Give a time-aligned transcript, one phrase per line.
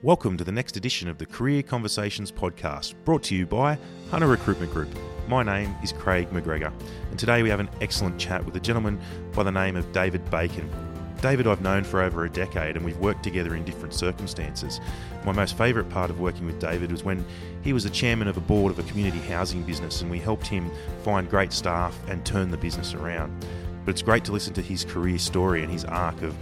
[0.00, 3.76] Welcome to the next edition of the Career Conversations podcast, brought to you by
[4.12, 4.88] Hunter Recruitment Group.
[5.26, 6.72] My name is Craig McGregor,
[7.10, 9.00] and today we have an excellent chat with a gentleman
[9.32, 10.70] by the name of David Bacon.
[11.20, 14.78] David, I've known for over a decade, and we've worked together in different circumstances.
[15.24, 17.24] My most favourite part of working with David was when
[17.62, 20.46] he was the chairman of a board of a community housing business, and we helped
[20.46, 20.70] him
[21.02, 23.44] find great staff and turn the business around.
[23.84, 26.36] But it's great to listen to his career story and his arc of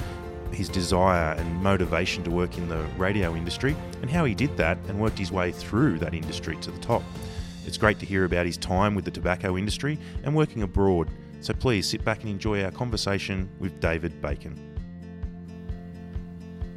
[0.57, 4.78] his desire and motivation to work in the radio industry and how he did that
[4.88, 7.02] and worked his way through that industry to the top.
[7.66, 11.11] It's great to hear about his time with the tobacco industry and working abroad.
[11.41, 14.59] So please sit back and enjoy our conversation with David Bacon.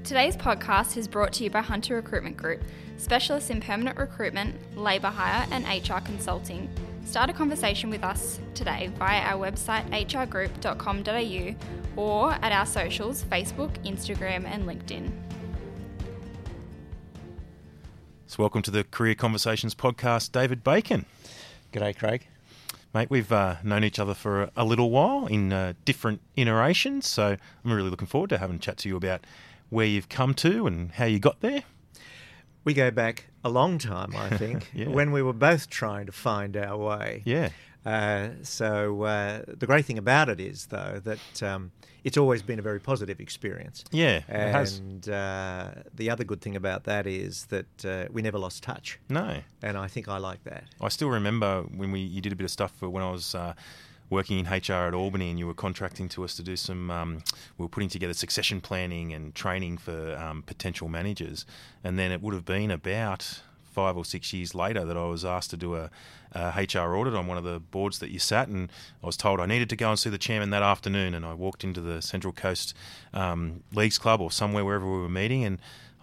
[0.03, 2.63] Today's podcast is brought to you by Hunter Recruitment Group,
[2.97, 6.67] specialists in permanent recruitment, labour hire, and HR consulting.
[7.05, 11.55] Start a conversation with us today via our website hrgroup.com.au
[11.95, 15.11] or at our socials Facebook, Instagram, and LinkedIn.
[18.27, 21.05] So, welcome to the Career Conversations podcast, David Bacon.
[21.73, 22.27] G'day, Craig.
[22.93, 27.37] Mate, we've uh, known each other for a little while in uh, different iterations, so
[27.65, 29.25] I'm really looking forward to having a chat to you about
[29.69, 31.63] where you've come to and how you got there.
[32.63, 34.87] We go back a long time, I think, yeah.
[34.89, 37.21] when we were both trying to find our way.
[37.25, 37.49] Yeah.
[37.85, 41.71] Uh, so uh, the great thing about it is, though, that um,
[42.03, 43.83] it's always been a very positive experience.
[43.91, 48.63] Yeah, and uh, the other good thing about that is that uh, we never lost
[48.63, 48.99] touch.
[49.09, 50.65] No, and I think I like that.
[50.81, 53.33] I still remember when we you did a bit of stuff for when I was
[53.33, 53.53] uh,
[54.09, 56.89] working in HR at Albany, and you were contracting to us to do some.
[56.89, 57.23] Um,
[57.57, 61.45] we were putting together succession planning and training for um, potential managers,
[61.83, 65.23] and then it would have been about five or six years later that I was
[65.23, 65.89] asked to do a,
[66.33, 68.69] a, HR audit on one of the boards that you sat, and
[69.03, 71.13] I was told I needed to go and see the chairman that afternoon.
[71.13, 72.75] And I walked into the Central Coast
[73.13, 75.59] um, Leagues Club or somewhere wherever we were meeting, and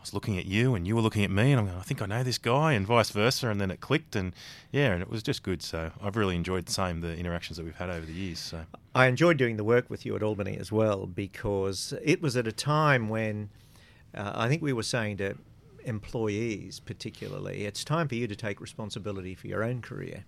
[0.07, 2.01] was looking at you, and you were looking at me, and I'm going, I think
[2.01, 3.49] I know this guy, and vice versa.
[3.49, 4.33] And then it clicked, and
[4.71, 5.63] yeah, and it was just good.
[5.63, 8.39] So I've really enjoyed the same the interactions that we've had over the years.
[8.39, 8.63] So
[8.95, 12.47] I enjoyed doing the work with you at Albany as well because it was at
[12.47, 13.51] a time when.
[14.15, 15.35] Uh, I think we were saying to
[15.85, 20.25] employees, particularly, it's time for you to take responsibility for your own career.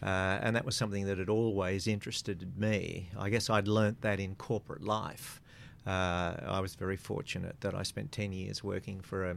[0.00, 3.10] Uh, and that was something that had always interested me.
[3.18, 5.40] I guess I'd learnt that in corporate life.
[5.88, 9.36] Uh, I was very fortunate that I spent 10 years working for a,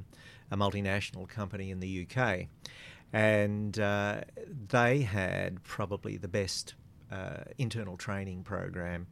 [0.51, 2.47] a multinational company in the UK.
[3.13, 4.22] And uh,
[4.67, 6.73] they had probably the best
[7.09, 9.07] uh, internal training program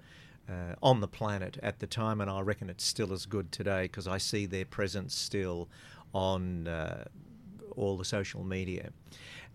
[0.49, 3.83] uh, on the planet at the time, and I reckon it's still as good today
[3.83, 5.69] because I see their presence still
[6.13, 7.05] on uh,
[7.77, 8.89] all the social media.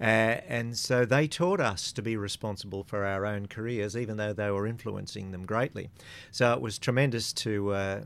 [0.01, 4.33] Uh, and so they taught us to be responsible for our own careers, even though
[4.33, 5.89] they were influencing them greatly.
[6.33, 8.01] So it was tremendous to uh,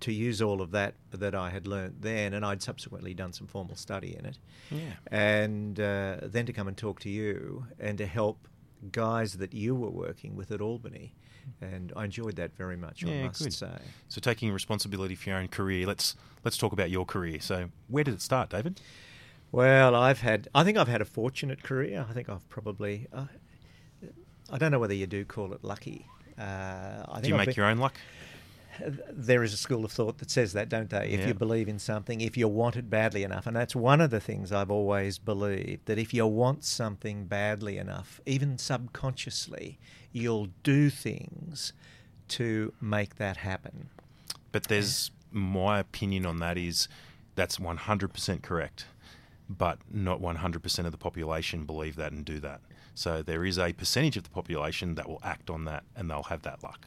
[0.00, 3.46] to use all of that that I had learnt then, and I'd subsequently done some
[3.46, 4.38] formal study in it.
[4.70, 4.92] Yeah.
[5.10, 8.48] And uh, then to come and talk to you and to help
[8.92, 11.14] guys that you were working with at Albany
[11.60, 13.02] and I enjoyed that very much.
[13.02, 13.52] Yeah, I must good.
[13.52, 13.78] say.
[14.08, 15.86] So taking responsibility for your own career.
[15.86, 17.40] Let's let's talk about your career.
[17.40, 18.80] So where did it start, David?
[19.54, 20.48] Well, I've had.
[20.52, 22.04] I think I've had a fortunate career.
[22.08, 23.06] I think I've probably.
[23.12, 23.26] Uh,
[24.50, 26.06] I don't know whether you do call it lucky.
[26.36, 26.42] Uh,
[27.08, 27.94] I think do you I've make been, your own luck?
[29.12, 31.10] There is a school of thought that says that, don't they?
[31.10, 31.28] If Yeah.
[31.28, 34.18] you believe in something, if you want it badly enough, and that's one of the
[34.18, 39.78] things I've always believed that if you want something badly enough, even subconsciously,
[40.10, 41.72] you'll do things
[42.28, 43.90] to make that happen.
[44.50, 46.88] But there's my opinion on that is
[47.36, 48.86] that's 100% correct,
[49.48, 52.60] but not 100% of the population believe that and do that.
[52.94, 56.24] So there is a percentage of the population that will act on that and they'll
[56.24, 56.86] have that luck.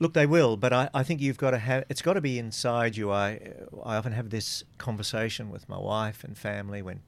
[0.00, 1.84] Look, they will, but I, I think you've got to have.
[1.88, 3.10] It's got to be inside you.
[3.10, 3.40] I
[3.84, 7.00] I often have this conversation with my wife and family when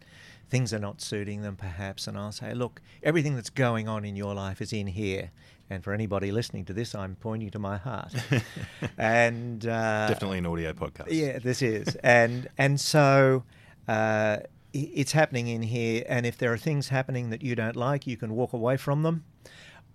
[0.48, 4.16] things are not suiting them, perhaps, and I'll say, look, everything that's going on in
[4.16, 5.30] your life is in here.
[5.68, 8.12] And for anybody listening to this, I'm pointing to my heart.
[8.98, 11.06] and uh, Definitely an audio podcast.
[11.10, 13.44] yeah, this is, and and so
[13.90, 14.36] uh,
[14.72, 16.04] it's happening in here.
[16.08, 19.02] And if there are things happening that you don't like, you can walk away from
[19.02, 19.24] them,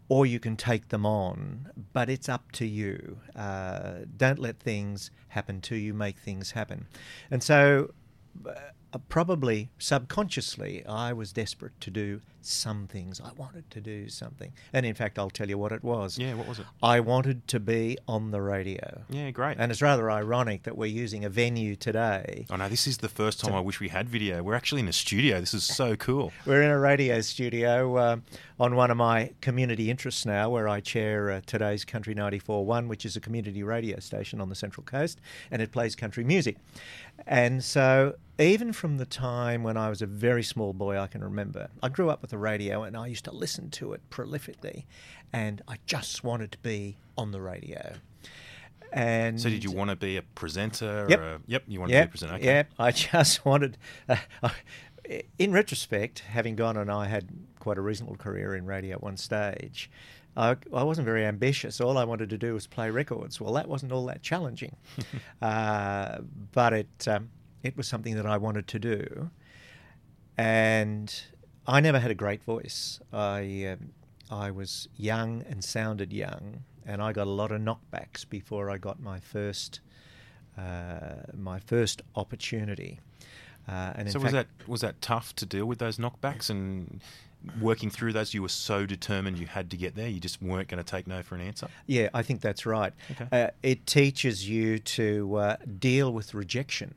[0.10, 1.70] or you can take them on.
[1.94, 3.20] But it's up to you.
[3.36, 5.94] Uh, don't let things happen to you.
[5.94, 6.88] Make things happen.
[7.32, 7.94] And so,
[8.46, 8.54] uh,
[8.98, 13.20] probably subconsciously, I was desperate to do some things.
[13.20, 16.18] I wanted to do something, and in fact, I'll tell you what it was.
[16.18, 16.66] Yeah, what was it?
[16.82, 19.02] I wanted to be on the radio.
[19.10, 19.58] Yeah, great.
[19.60, 22.46] And it's rather ironic that we're using a venue today.
[22.50, 24.44] Oh no, this is the first time I wish we had video.
[24.44, 25.40] We're actually in a studio.
[25.40, 26.32] This is so cool.
[26.46, 28.18] We're in a radio studio uh,
[28.60, 33.06] on one of my community interests now, where I chair uh, today's Country 94.1, which
[33.06, 35.20] is a community radio station on the Central Coast,
[35.52, 36.58] and it plays country music.
[37.28, 41.24] And so even from the time when I was a very small boy, I can
[41.24, 41.70] remember.
[41.82, 44.86] I grew up with the radio and I used to listen to it prolifically,
[45.32, 47.94] and I just wanted to be on the radio.
[48.92, 51.06] And So did you want to be a presenter?
[51.10, 51.20] Yep.
[51.20, 51.64] Or a, yep.
[51.68, 52.34] You wanted Yep, to be a presenter.
[52.36, 52.46] Okay.
[52.46, 52.72] Yep.
[52.80, 53.78] I just wanted.
[54.08, 54.50] Uh,
[55.38, 57.30] in retrospect, having gone and I had
[57.60, 59.90] quite a reasonable career in radio at one stage,
[60.38, 61.80] I, I wasn't very ambitious.
[61.80, 63.40] All I wanted to do was play records.
[63.40, 64.76] Well, that wasn't all that challenging,
[65.42, 66.20] uh,
[66.52, 67.30] but it um,
[67.64, 69.30] it was something that I wanted to do,
[70.38, 71.14] and
[71.68, 73.00] I never had a great voice.
[73.14, 73.92] I um,
[74.30, 78.78] I was young and sounded young, and I got a lot of knockbacks before I
[78.78, 79.80] got my first
[80.58, 83.00] uh, my first opportunity.
[83.68, 87.02] Uh, So was that was that tough to deal with those knockbacks and
[87.60, 88.34] working through those?
[88.34, 90.08] You were so determined you had to get there.
[90.08, 91.68] You just weren't going to take no for an answer.
[91.88, 92.94] Yeah, I think that's right.
[93.12, 93.28] Okay.
[93.32, 96.96] Uh, it teaches you to uh, deal with rejection.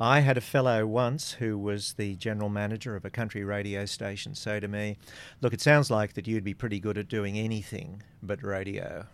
[0.00, 4.34] I had a fellow once who was the general manager of a country radio station
[4.34, 4.96] say to me,
[5.40, 9.06] Look, it sounds like that you'd be pretty good at doing anything but radio.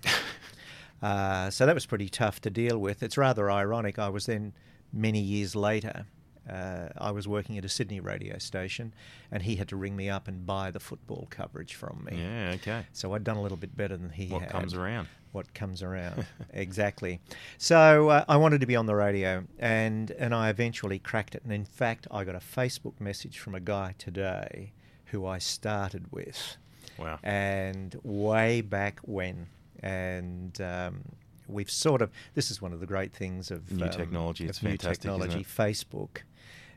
[1.03, 3.03] uh, so that was pretty tough to deal with.
[3.03, 3.99] It's rather ironic.
[3.99, 4.55] I was then,
[4.93, 6.07] many years later,
[6.51, 8.93] uh, I was working at a Sydney radio station,
[9.31, 12.19] and he had to ring me up and buy the football coverage from me.
[12.21, 12.53] Yeah.
[12.57, 12.87] Okay.
[12.93, 14.33] So I'd done a little bit better than he had.
[14.33, 14.51] What had.
[14.51, 15.09] comes around?
[15.33, 17.21] What comes around, exactly.
[17.57, 21.43] So uh, I wanted to be on the radio, and and I eventually cracked it.
[21.45, 24.73] And in fact, I got a Facebook message from a guy today
[25.07, 26.57] who I started with,
[26.99, 27.19] Wow.
[27.23, 29.47] and way back when,
[29.83, 30.61] and.
[30.61, 31.03] Um,
[31.49, 32.13] We've sort of.
[32.35, 34.45] This is one of the great things of New um, technology.
[34.45, 35.41] of It's new fantastic, isn't technology.
[35.41, 35.47] it?
[35.49, 36.19] Facebook,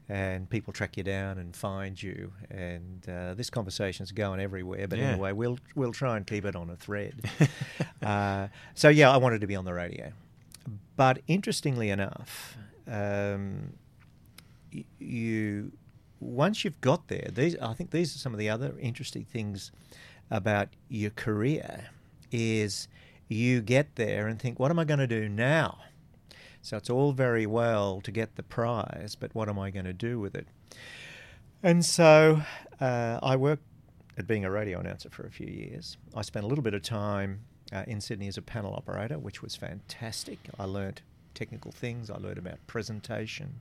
[0.09, 2.33] and people track you down and find you.
[2.49, 4.87] And uh, this conversation's going everywhere.
[4.87, 5.11] But Yeah.
[5.11, 7.23] anyway, we'll we'll try and keep it on a thread.
[8.01, 10.11] uh, so yeah, I wanted to be on the radio.
[10.95, 12.57] But interestingly enough,
[12.87, 13.73] um,
[14.73, 15.71] y- you
[16.19, 19.71] once you've got there, these I think these are some of the other interesting things
[20.31, 21.89] about your career
[22.31, 22.87] is
[23.27, 25.79] you get there and think, what am I going to do now?
[26.63, 29.93] So it's all very well to get the prize, but what am I going to
[29.93, 30.47] do with it?
[31.61, 32.41] And so
[32.79, 33.63] uh, I worked
[34.17, 35.97] at being a radio announcer for a few years.
[36.15, 37.41] I spent a little bit of time
[37.73, 40.39] uh, in Sydney as a panel operator, which was fantastic.
[40.57, 41.01] I learnt
[41.33, 42.09] technical things.
[42.09, 43.59] I learned about presentation.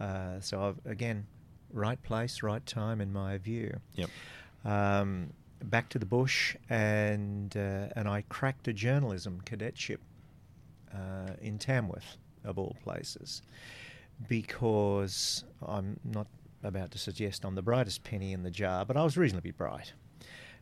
[0.00, 1.26] Uh, so I've, again,
[1.72, 3.78] right place, right time in my view.
[3.96, 4.10] Yep.
[4.64, 10.00] Um, back to the bush, and uh, and I cracked a journalism cadetship
[10.94, 13.42] uh, in Tamworth, of all places,
[14.28, 16.26] because I'm not
[16.62, 19.92] about to suggest I'm the brightest penny in the jar, but I was reasonably bright,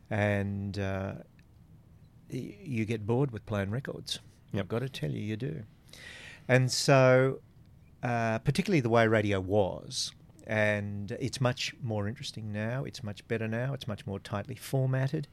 [0.09, 1.13] and uh,
[2.31, 4.19] y- you get bored with playing records.
[4.53, 4.63] Yep.
[4.63, 5.63] I've got to tell you, you do,
[6.47, 7.41] and so
[8.03, 10.13] uh, particularly the way radio was.
[10.47, 12.83] And it's much more interesting now.
[12.83, 13.75] It's much better now.
[13.75, 15.27] It's much more tightly formatted,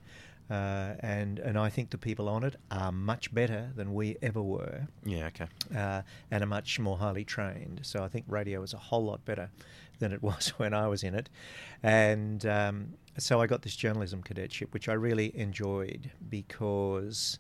[0.50, 4.43] uh, and and I think the people on it are much better than we ever
[4.43, 5.26] were Yeah.
[5.26, 5.46] Okay.
[5.75, 7.81] uh, and are much more highly trained.
[7.82, 9.50] So I think radio is a whole lot better
[9.98, 11.28] than it was when I was in it.
[11.82, 17.38] And um, so I got this journalism cadetship, which I really enjoyed because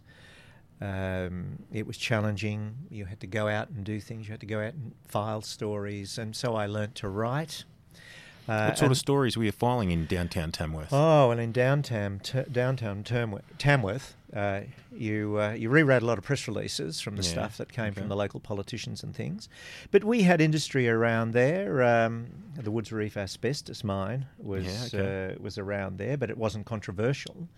[0.80, 2.74] um, it was challenging.
[2.90, 5.42] You had to go out and do things, you had to go out and file
[5.42, 6.18] stories.
[6.18, 7.64] And so I learnt to write.
[8.48, 10.92] Uh, what sort of stories were you filing in downtown Tamworth?
[10.92, 14.60] Oh, well, in downtown, t- downtown Tamworth, Tamworth uh,
[14.92, 17.86] you uh, you reread a lot of press releases from the Yeah, stuff that came
[17.86, 18.00] okay.
[18.00, 19.48] from the local politicians and things,
[19.90, 21.82] but we had industry around there.
[21.82, 22.26] Um,
[22.56, 25.34] the Woods Reef asbestos mine was Yeah, okay.
[25.38, 27.48] uh, was around there, but it wasn't controversial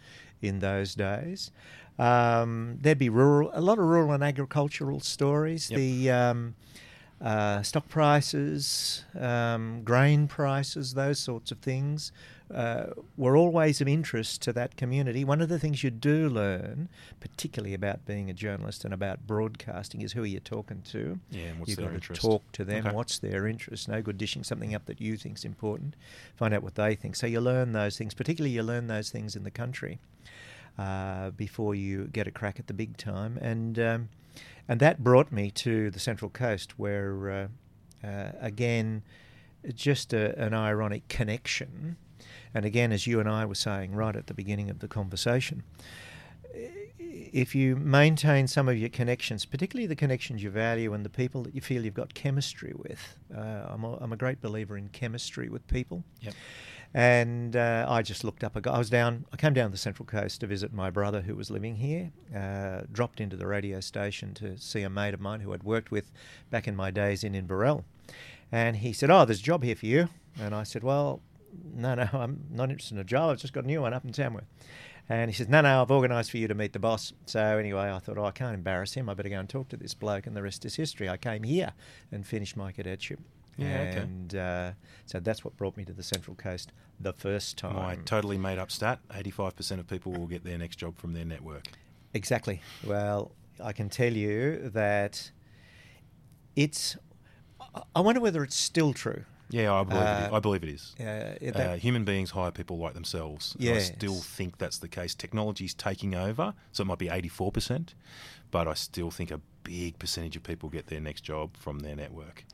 [0.40, 1.50] in those days.
[1.98, 5.70] Um, there'd be rural, a lot of rural and agricultural stories.
[5.70, 5.78] Yep.
[5.78, 6.54] The um,
[7.20, 12.12] uh, stock prices, um, grain prices, those sorts of things
[12.54, 15.24] uh, were always of interest to that community.
[15.24, 16.88] One of the things you do learn,
[17.20, 21.18] particularly about being a journalist and about broadcasting, is who are you talking to.
[21.30, 22.22] Yeah, what's You've their got to interest?
[22.22, 22.86] talk to them.
[22.86, 22.94] Okay.
[22.96, 23.88] What's their interest?
[23.88, 25.96] No good dishing something up that you think's important.
[26.36, 27.16] Find out what they think.
[27.16, 28.14] So you learn those things.
[28.14, 29.98] Particularly, you learn those things in the country
[30.78, 33.38] uh, before you get a crack at the big time.
[33.42, 34.08] And um,
[34.68, 39.02] and that brought me to the Central Coast, where uh, uh, again,
[39.74, 41.96] just a, an ironic connection.
[42.54, 45.62] And again, as you and I were saying right at the beginning of the conversation,
[46.98, 51.42] if you maintain some of your connections, particularly the connections you value and the people
[51.42, 54.88] that you feel you've got chemistry with, uh, I'm, a, I'm a great believer in
[54.88, 56.04] chemistry with people.
[56.20, 56.34] Yep.
[56.94, 58.56] And uh, I just looked up.
[58.56, 59.26] I was down.
[59.32, 62.10] I came down the Central Coast to visit my brother who was living here.
[62.34, 65.90] Uh, dropped into the radio station to see a mate of mine who I'd worked
[65.90, 66.10] with
[66.50, 67.84] back in my days in Inverell.
[68.50, 70.08] And he said, "Oh, there's a job here for you."
[70.40, 71.20] And I said, "Well,
[71.74, 73.30] no, no, I'm not interested in a job.
[73.30, 74.46] I've just got a new one up in Tamworth."
[75.08, 77.12] And he says, No, no, I've organised for you to meet the boss.
[77.24, 79.08] So anyway, I thought, Oh, I can't embarrass him.
[79.08, 81.08] I better go and talk to this bloke, and the rest is history.
[81.08, 81.72] I came here
[82.12, 83.18] and finished my cadetship.
[83.58, 83.96] Yeah, okay.
[83.98, 84.70] and uh,
[85.06, 87.74] so that's what brought me to the Central Coast the first time.
[87.76, 91.24] My totally made up stat 85% of people will get their next job from their
[91.24, 91.66] network.
[92.14, 92.60] Exactly.
[92.86, 95.30] Well, I can tell you that
[96.56, 96.96] it's.
[97.94, 99.24] I- wonder whether it's still true.
[99.50, 100.32] Yeah, I believe, Uh, is.
[100.34, 100.94] I believe it is.
[101.00, 103.56] Uh, Uh, human beings hire people like themselves.
[103.58, 105.14] and I still think that's the case.
[105.14, 107.94] Technology's taking over, so it might be 84%,
[108.50, 111.96] but I still think a big percentage of people get their next job from their
[111.96, 112.44] network.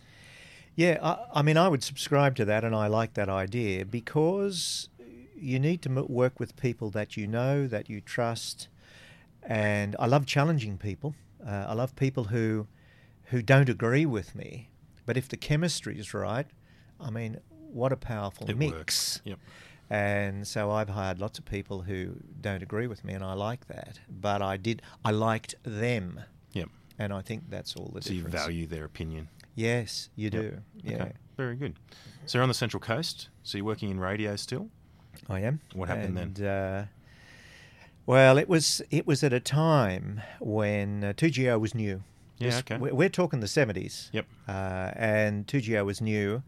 [0.77, 4.89] Yeah, I, I mean, I would subscribe to that, and I like that idea because
[5.37, 8.69] you need to work with people that you know, that you trust,
[9.43, 11.15] and I love challenging people.
[11.47, 12.67] Uh, I love people who
[13.29, 14.69] who don't agree with me,
[15.07, 16.47] but if the chemistry is right,
[17.01, 17.39] I mean,
[17.73, 18.73] what a powerful It mix.
[18.73, 19.21] works.
[19.25, 19.39] Yep.
[19.91, 23.67] And so I've hired lots of people who don't agree with me, and I like
[23.69, 24.01] that.
[24.09, 26.21] But I did, I liked them,
[26.53, 26.69] Yep.
[26.99, 29.29] and I think that's all the So you value their opinion.
[29.55, 30.33] Yes, you Yep.
[30.33, 30.59] do.
[30.83, 30.95] Yeah.
[31.03, 31.13] Okay.
[31.37, 31.75] Very good.
[32.27, 33.29] So you're on the Central Coast.
[33.43, 34.69] So you're working in radio still.
[35.29, 35.61] I am.
[35.75, 36.33] What happened then?
[36.35, 36.47] then?
[36.47, 36.87] Uh,
[38.07, 42.03] well, it was it was at a time when uh, 2GO was new.
[42.39, 42.77] Yeah, okay.
[42.79, 44.09] We're, we're talking the 70s.
[44.13, 44.27] Yep.
[44.49, 46.43] Uh, and 2GO was new,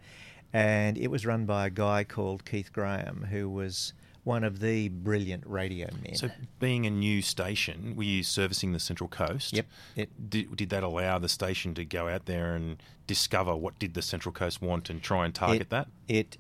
[0.53, 3.93] and it was run by a guy called Keith Graham, who was
[4.27, 6.17] one of the brilliant radio men.
[6.17, 6.29] So
[6.59, 9.53] being a new station, were you servicing the Central Coast?
[9.53, 9.67] Yep.
[9.95, 13.95] It, Did, did that allow the station to go out there and discover what did
[13.95, 15.87] the Central Coast want and try and target it, that?
[16.09, 16.39] It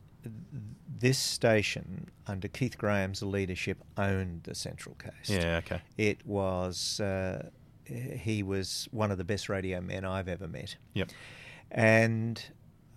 [0.98, 5.28] this station under Keith Graham's leadership owned the Central Coast.
[5.28, 5.58] Yeah.
[5.58, 5.80] Okay.
[5.96, 7.50] It was uh,
[7.84, 11.10] he was one of the best radio men I've ever met, Yep.
[11.70, 12.42] and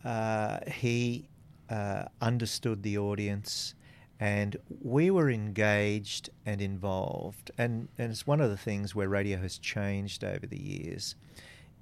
[0.03, 1.29] uh, he
[1.69, 3.75] uh, understood the audience,
[4.19, 7.51] and we were engaged and involved.
[7.57, 11.15] And and it's one of the things where radio has changed over the years.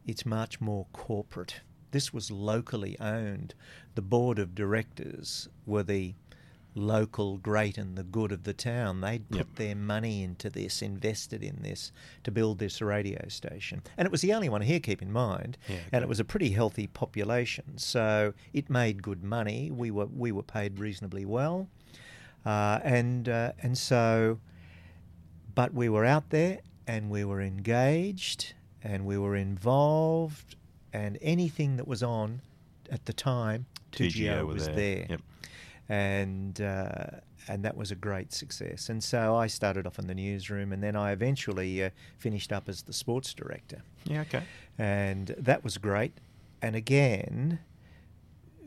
[0.06, 1.62] It's much more corporate.
[1.92, 3.54] This was locally owned.
[3.96, 6.16] The board of directors were the
[6.76, 9.02] local great and the good of the town.
[9.02, 9.56] They'd put Yep.
[9.56, 11.92] their money into this, invested in this
[12.24, 13.82] to build this radio station.
[13.98, 15.58] And it was the only one here, keep in mind.
[15.68, 17.78] Yeah, And it was a pretty healthy population.
[17.80, 19.72] So it made good money.
[19.72, 21.68] We were we were paid reasonably well.
[22.48, 24.40] Uh, and uh, and so
[25.56, 30.56] but we were out there and we were engaged and we were involved
[30.94, 32.42] and anything that was on
[32.92, 34.76] at the time 2GO, was there.
[34.76, 35.22] there, Yep.
[35.90, 37.08] and uh,
[37.50, 40.82] and that was a great success and so I started off in the newsroom and
[40.82, 44.22] then I eventually uh, finished up as the sports director Yeah.
[44.22, 44.44] Okay.
[44.78, 46.14] and that was great
[46.62, 47.60] and again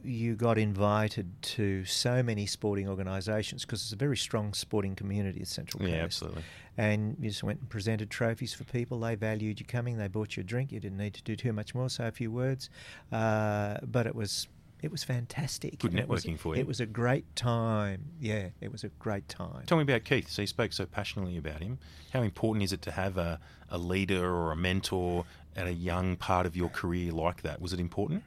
[0.05, 5.41] you got invited to so many sporting organisations because it's a very strong sporting community
[5.41, 5.93] at Central Coast.
[5.93, 6.03] Yeah.
[6.05, 6.43] Absolutely.
[6.77, 9.01] And you just went and presented trophies for people.
[9.01, 9.99] They valued you coming.
[9.99, 10.73] They bought you a drink.
[10.73, 11.89] You didn't need to do too much more.
[11.91, 12.71] Say a few words,
[13.13, 14.49] uh, but it was
[14.83, 15.79] it was fantastic.
[15.79, 16.61] Good it was- networking for you.
[16.63, 18.05] It was a great time.
[18.19, 19.65] Yeah, it was a great time.
[19.67, 20.31] Tell me about Keith.
[20.31, 21.79] So you spoke so passionately about him.
[22.13, 23.39] How important is it to have a,
[23.69, 27.61] a leader or a mentor at a young part of your career like that?
[27.61, 28.23] Was it important?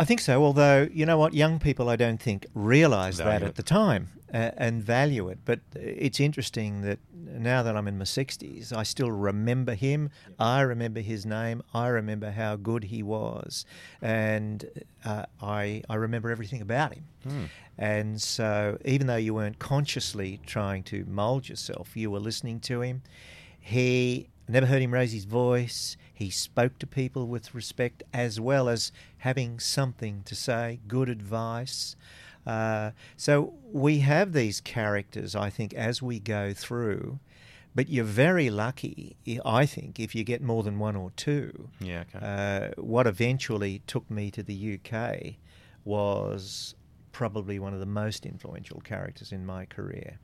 [0.00, 0.42] I think so.
[0.42, 4.50] Although you know what, young people I don't think realise that at the time uh,
[4.56, 5.40] and value it.
[5.44, 10.08] But it's interesting that now that I'm in my sixties, I still remember him.
[10.38, 11.62] I remember his name.
[11.74, 13.66] I remember how good he was,
[14.00, 14.64] and
[15.04, 17.04] uh, I I remember everything about him.
[17.22, 17.44] Hmm.
[17.76, 22.80] And so, even though you weren't consciously trying to mould yourself, you were listening to
[22.80, 23.02] him.
[23.60, 25.96] He I never heard him raise his voice.
[26.12, 31.94] He spoke to people with respect as well as having something to say, good advice.
[32.44, 37.20] Uh, so we have these characters, I think, as we go through.
[37.76, 39.14] But you're very lucky,
[39.44, 41.68] I think, if you get more than one or two.
[41.78, 42.02] Yeah.
[42.12, 42.74] Okay.
[42.76, 45.34] Uh, what eventually took me to the UK
[45.84, 46.74] was
[47.12, 50.18] probably one of the most influential characters in my career,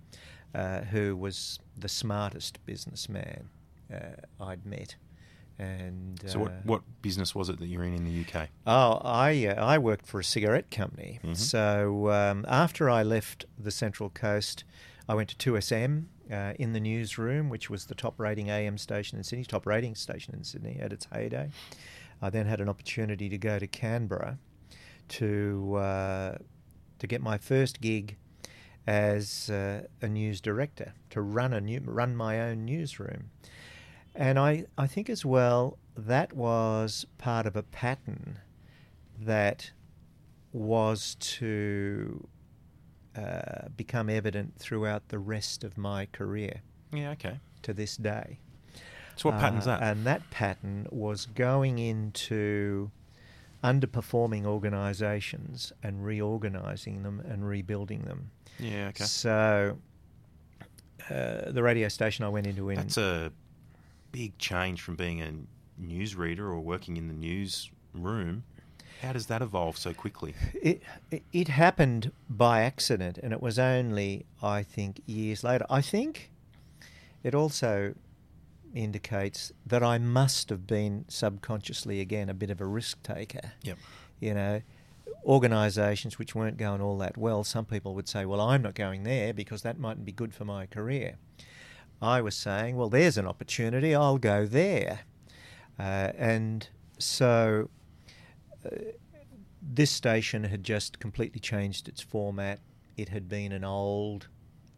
[0.53, 3.51] uh, who was the smartest businessman
[4.41, 4.97] I'd met.
[5.59, 8.49] And so what, uh, what business was it that you were in in the UK?
[8.67, 11.19] Oh, I uh, I worked for a cigarette company.
[11.25, 11.37] Mhm.
[11.37, 14.65] So um, after I left the Central Coast,
[15.09, 19.17] I went to 2SM uh, in the newsroom, which was the top rating AM station
[19.17, 21.51] in Sydney, top rating station in Sydney at its heyday.
[22.21, 24.39] I then had an opportunity to go to Canberra
[25.09, 26.39] to uh,
[26.99, 28.17] to get my first gig
[28.87, 33.31] as uh, a news director to run a new, run my own newsroom,
[34.17, 38.39] and I I think as well that was part of a pattern
[39.21, 39.71] that
[40.53, 42.27] was to
[43.17, 46.61] uh, become evident throughout the rest of my career
[46.93, 47.41] Yeah, okay.
[47.63, 48.39] to this day.
[49.17, 49.83] So what pattern's Uh, that?
[49.83, 52.91] And that pattern was going into
[53.65, 58.31] underperforming organisations and reorganising them and rebuilding them.
[58.59, 59.05] yeah, okay.
[59.05, 59.79] So
[61.11, 63.33] uh, the radio station I went into in That's a
[64.17, 65.31] big change from being a
[65.79, 68.45] newsreader or working in the newsroom.
[69.03, 70.35] How does that evolve so quickly?
[70.55, 75.67] it, it it happened by accident, and it was only I think years later.
[75.69, 76.31] I think
[77.23, 77.95] it also
[78.75, 83.53] indicates that I must have been subconsciously again a bit of a risk taker.
[83.65, 83.79] Yep.
[84.19, 84.63] You know,
[85.27, 87.45] organisations which weren't going all that well.
[87.45, 90.47] Some people would say, "Well, I'm not going there because that mightn't be good for
[90.47, 91.19] my career."
[92.01, 93.95] I was saying, "Well, there's an opportunity.
[93.95, 95.01] I'll go there,"
[95.79, 97.71] uh, and so
[99.63, 102.61] this station had just completely changed its format.
[102.97, 104.29] It had been an old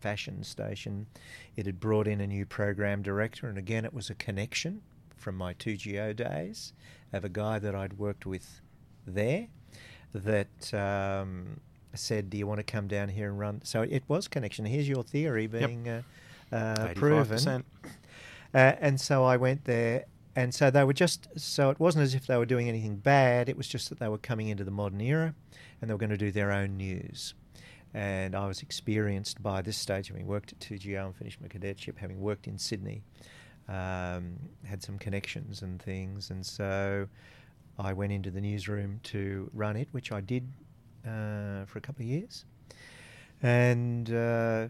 [0.00, 1.06] fashioned station.
[1.56, 4.82] It had brought in a new program director, and again, it was a connection
[5.16, 6.72] from my 2GO days
[7.12, 8.60] of a guy that I'd worked with
[9.06, 9.48] there
[10.14, 11.60] that um,
[11.94, 13.60] said, Do you want to come down here and run?
[13.64, 14.64] So it was connection.
[14.64, 16.02] Here's your theory being uh,
[16.52, 17.64] uh, proven.
[18.54, 22.14] Uh, and so I went there, and so they were just so it wasn't as
[22.14, 23.48] if they were doing anything bad.
[23.48, 25.34] It was just that they were coming into the modern era,
[25.80, 27.34] and they were going to do their own news.
[27.94, 31.98] And I was experienced by this stage, having worked at 2GO and finished my cadetship,
[31.98, 33.02] having worked in Sydney,
[33.66, 37.08] um, had some connections and things, and so
[37.78, 40.46] I went into the newsroom to run it, which I did
[41.06, 42.44] uh, for a couple of years,
[43.42, 44.68] and uh,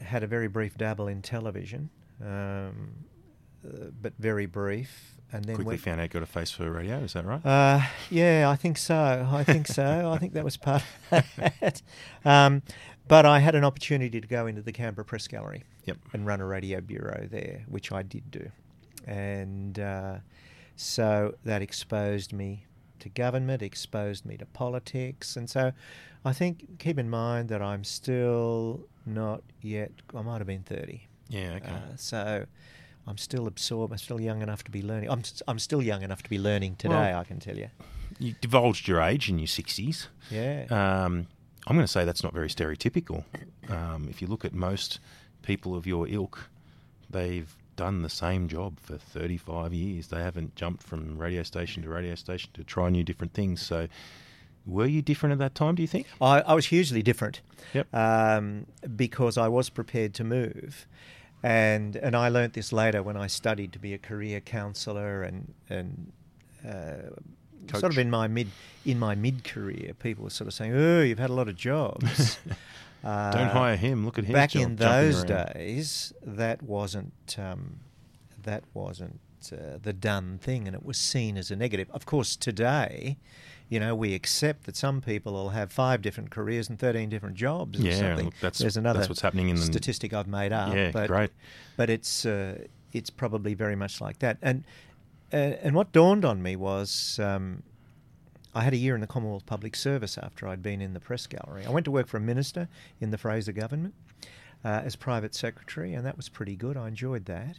[0.00, 1.90] had a very brief dabble in television,
[2.22, 2.92] um,
[3.66, 5.12] uh, but very brief.
[5.32, 7.44] And then Quickly went, found out you got a face for radio, is that right?
[7.44, 9.28] uh, yeah, I think so.
[9.30, 10.10] I think so.
[10.12, 11.82] I think that was part of that.
[12.24, 12.62] Um,
[13.08, 15.98] but I had an opportunity to go into the Canberra Press Gallery Yep.
[16.12, 18.50] and run a radio bureau there, which I did do.
[19.06, 20.16] And uh,
[20.76, 22.64] so that exposed me
[23.00, 25.36] to government, exposed me to politics.
[25.36, 25.72] And so
[26.24, 31.06] I think, keep in mind that I'm still not yet, I might have been 30.
[31.28, 31.68] yeah, okay.
[31.70, 32.46] Uh, so
[33.06, 33.92] I'm still absorbed.
[33.92, 35.10] I'm still young enough to be learning.
[35.10, 37.68] I'm, I'm still young enough to be learning today, Well- I can tell you.
[38.18, 40.08] you divulged your age in your 60s.
[40.30, 40.66] Yeah.
[40.70, 41.26] Um,
[41.68, 43.24] I'm going to say that's not very stereotypical.
[43.68, 45.00] Um, if you look at most
[45.42, 46.48] people of your ilk,
[47.10, 50.08] they've done the same job for 35 years.
[50.08, 53.60] They haven't jumped from radio station to radio station to try new different things.
[53.62, 53.88] So,
[54.66, 56.06] were you different at that time, do you think?
[56.20, 57.40] I, I was hugely different
[57.72, 57.94] Yep.
[57.94, 60.86] um, because I was prepared to move.
[61.42, 65.54] And, and I learnt this later when I studied to be a career counsellor and,
[65.70, 66.10] and
[66.66, 67.10] uh,
[67.78, 68.48] sort of in my mid
[68.84, 71.54] in my mid career, people were sort of saying, "Oh, you've had a lot of
[71.56, 72.38] jobs."
[73.06, 74.04] uh, Don't hire him.
[74.04, 74.32] Look at him.
[74.32, 77.80] back in those days, that wasn't um,
[78.42, 79.20] that wasn't
[79.52, 81.88] uh, the done thing, and it was seen as a negative.
[81.92, 83.16] Of course, today,
[83.68, 87.36] you know, we accept that some people will have five different careers and thirteen different
[87.36, 87.78] jobs.
[87.78, 88.24] Or Yeah, something.
[88.26, 90.74] look, that's- there's another that's what's happening in the- statistic I've made up.
[90.74, 91.30] Yeah, but, great.
[91.76, 94.38] But it's uh, it's probably very much like that.
[94.42, 94.64] And
[95.32, 97.18] uh, and what dawned on me was.
[97.22, 97.62] Um,
[98.56, 101.26] I had a year in the Commonwealth Public Service after I'd been in the press
[101.26, 101.66] gallery.
[101.66, 102.68] I went to work for a minister
[103.02, 103.92] in the Fraser government
[104.64, 106.74] uh, as private secretary, and that was pretty good.
[106.74, 107.58] I enjoyed that.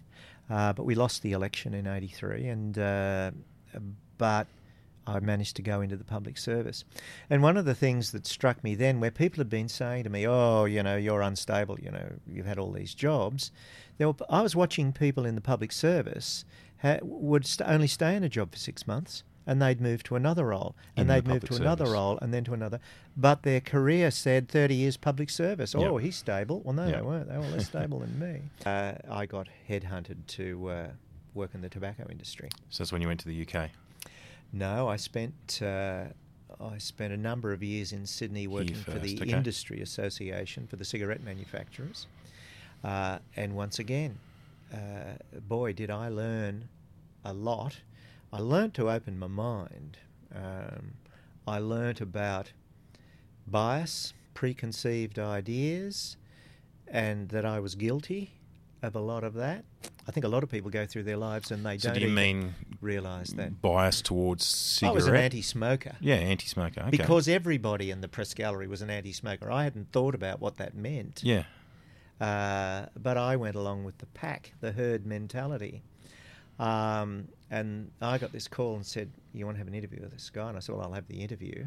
[0.50, 3.30] Uh, but we lost the election in '83, and uh,
[4.18, 4.48] but
[5.06, 6.84] I managed to go into the public service.
[7.30, 10.10] And one of the things that struck me then, where people had been saying to
[10.10, 11.80] me, "Oh, you know, you're unstable.
[11.80, 13.52] You know, you've had all these jobs,"
[14.00, 16.44] there were, I was watching people in the public service
[16.82, 19.22] ha- would st- only stay in a job for six months.
[19.50, 22.34] And they'd move to another role, and In they'd move to public another role, and
[22.34, 22.80] then to another.
[23.16, 25.74] But their career said 30 years public service.
[25.74, 25.90] Yep.
[25.90, 26.62] Oh, he's stable.
[26.66, 26.96] Well, no, Yep.
[26.96, 27.30] they weren't.
[27.30, 28.42] They were less stable than me.
[28.66, 30.88] Uh, I got headhunted to uh,
[31.34, 32.50] work in the tobacco industry.
[32.70, 33.70] So that's when you went to the UK.
[34.52, 36.06] No, I spent uh,
[36.60, 39.32] I spent a number of years in Sydney working for the okay.
[39.32, 42.08] Industry Association for the cigarette manufacturers,
[42.84, 44.18] uh, and once again,
[44.74, 46.68] uh, boy, did I learn
[47.24, 47.78] a lot.
[48.38, 49.98] I learned to open my mind.
[50.36, 50.94] Um,
[51.48, 52.52] I learnt about
[53.48, 56.18] bias, preconceived ideas,
[56.88, 58.32] and that I was guilty
[58.84, 59.66] of a lot of that.
[60.08, 62.06] I think a lot of people go through their lives and they So don't do
[62.08, 63.62] you mean realise that.
[63.62, 65.96] bias towards I was an anti-smoker.
[66.00, 66.82] yeah, anti-smoker.
[66.82, 66.92] Okay.
[66.92, 69.52] Because everybody in the press gallery was an anti-smoker.
[69.52, 71.22] I hadn't thought about what that meant.
[71.24, 71.44] yeah,
[72.22, 75.82] Uh, but I went along with the pack, the herd mentality.
[76.60, 80.12] Um, and I got this call and said, "You want to have an interview with
[80.12, 81.66] this guy?" And I said, "Well, I'll have the interview."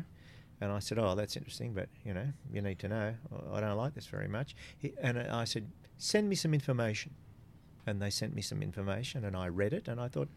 [0.60, 3.14] And I said, "Oh, that's interesting, but you know, you need to know.
[3.52, 7.14] I don't like this very much." He, and I said, "Send me some information."
[7.86, 10.28] And they sent me some information, and I read it, and I thought,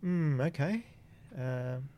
[0.00, 0.84] "Hmm, okay."
[1.38, 1.88] Um,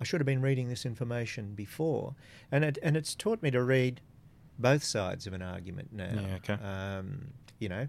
[0.00, 2.14] I should have been reading this information before,
[2.50, 4.00] and it, and it's taught me to read
[4.58, 6.10] both sides of an argument now.
[6.14, 6.62] Yeah, okay.
[6.62, 7.86] Um, you know,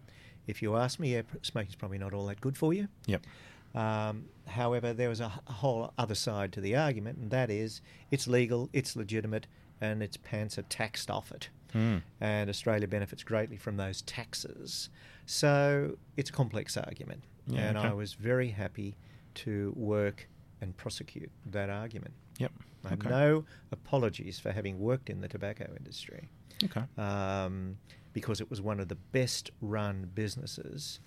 [0.47, 2.87] if you ask me, yeah, smoking's probably not all that good for you.
[3.07, 3.25] yep,
[3.73, 8.27] Um, however, there was a, whole other side to the argument, and that is it's
[8.27, 9.47] legal, it's legitimate,
[9.79, 11.49] and its pants are taxed off it.
[11.71, 11.97] Hmm.
[12.19, 14.89] And Australia benefits greatly from those taxes.
[15.25, 17.23] So it's a complex argument.
[17.47, 17.87] Yeah, and okay.
[17.87, 18.97] I was very happy
[19.35, 20.27] to work
[20.59, 22.13] and prosecute that argument.
[22.37, 22.51] yep.
[22.91, 23.09] Okay.
[23.09, 26.29] no apologies for having worked in the tobacco industry
[26.63, 26.81] Okay.
[26.97, 27.77] um,
[28.13, 30.99] because it was one of the best run businesses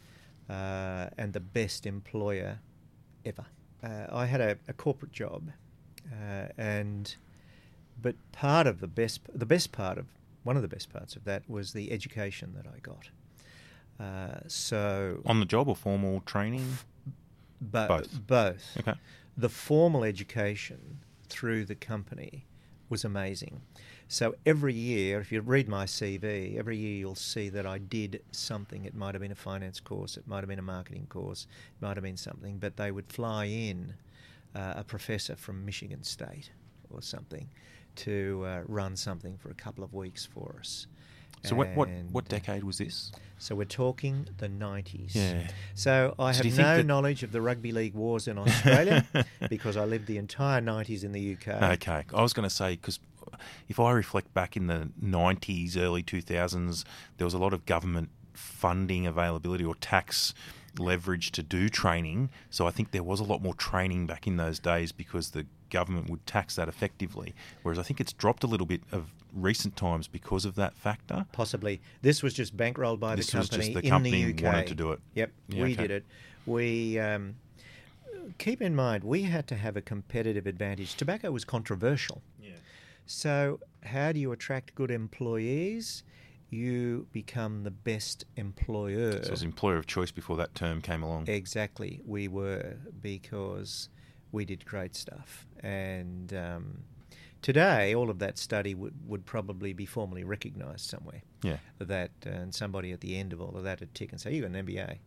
[0.49, 2.59] uh, and the best employer
[3.25, 3.47] ever.
[3.83, 5.51] Uh, I had a, a corporate job,
[6.11, 7.15] uh, and
[8.01, 10.07] but part of the best the best part of
[10.43, 13.09] one of the best parts of that was the education that I got.
[13.99, 16.79] Uh, so On the job or formal training?
[17.61, 18.27] bo- both.
[18.27, 18.77] both.
[18.79, 18.95] Okay.
[19.37, 22.47] The formal education through the company
[22.89, 23.63] was amazing.
[24.09, 28.23] So every year, if you read my CV, every year you'll see that I did
[28.33, 28.85] something.
[28.85, 31.47] It might have been a finance course, it might have been a marketing course,
[31.79, 33.95] it might have been something, but they would fly in
[34.55, 36.51] uh, a professor from Michigan State
[36.91, 37.49] or something
[37.97, 40.87] to uh, run something for a couple of weeks for us.
[41.45, 43.13] So what what what uh, decade was this?
[43.39, 45.15] So we're talking the 90s.
[45.15, 45.49] Yeah.
[45.75, 49.07] So I So have no knowledge of the rugby league wars in Australia
[49.51, 51.63] because I lived the entire 90s in the UK.
[51.75, 52.99] Okay, I was going to say because
[53.69, 56.85] if I reflect back in the '90s, early 2000s,
[57.19, 60.35] there was a lot of government funding availability or tax
[60.79, 62.31] leverage to do training.
[62.51, 65.47] So I think there was a lot more training back in those days because the
[65.71, 67.33] government would tax that effectively.
[67.63, 71.27] Whereas I think it's dropped a little bit of recent times because of that factor.
[71.33, 71.81] Possibly.
[72.03, 74.53] This was just bankrolled by This the was just company the in company the UK.
[74.53, 75.01] wanted to do it.
[75.15, 75.83] Yep, Yeah, we okay.
[75.83, 76.05] did it.
[76.47, 77.37] We um,
[78.39, 80.95] keep in mind we had to have a competitive advantage.
[80.97, 82.21] Tobacco was controversial.
[83.07, 86.03] So, how do you attract good employees?
[86.51, 89.13] You become the best employer.
[89.13, 91.29] So it was employer of choice before that term came along.
[91.29, 93.89] Exactly, we were because
[94.31, 95.47] we did great stuff.
[95.61, 96.85] And um,
[97.43, 101.23] today, all of that study would, would probably be formally recognised somewhere.
[101.43, 101.59] Yeah.
[101.79, 104.43] That and somebody at the end of all of that would tick and say, "You
[104.43, 104.99] got an MBA."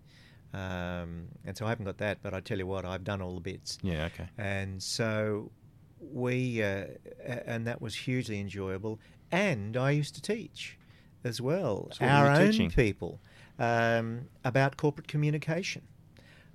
[0.54, 3.36] Um, and so I haven't got that, but I tell you what, I've done all
[3.36, 3.78] the bits.
[3.82, 4.06] Yeah.
[4.06, 4.28] Okay.
[4.38, 5.52] And so
[6.00, 6.86] we, uh,
[7.26, 9.00] and that was hugely enjoyable.
[9.32, 10.78] And I used to teach
[11.24, 12.70] as well, So our own teaching?
[12.72, 13.20] people,
[13.60, 15.82] um, about corporate communication.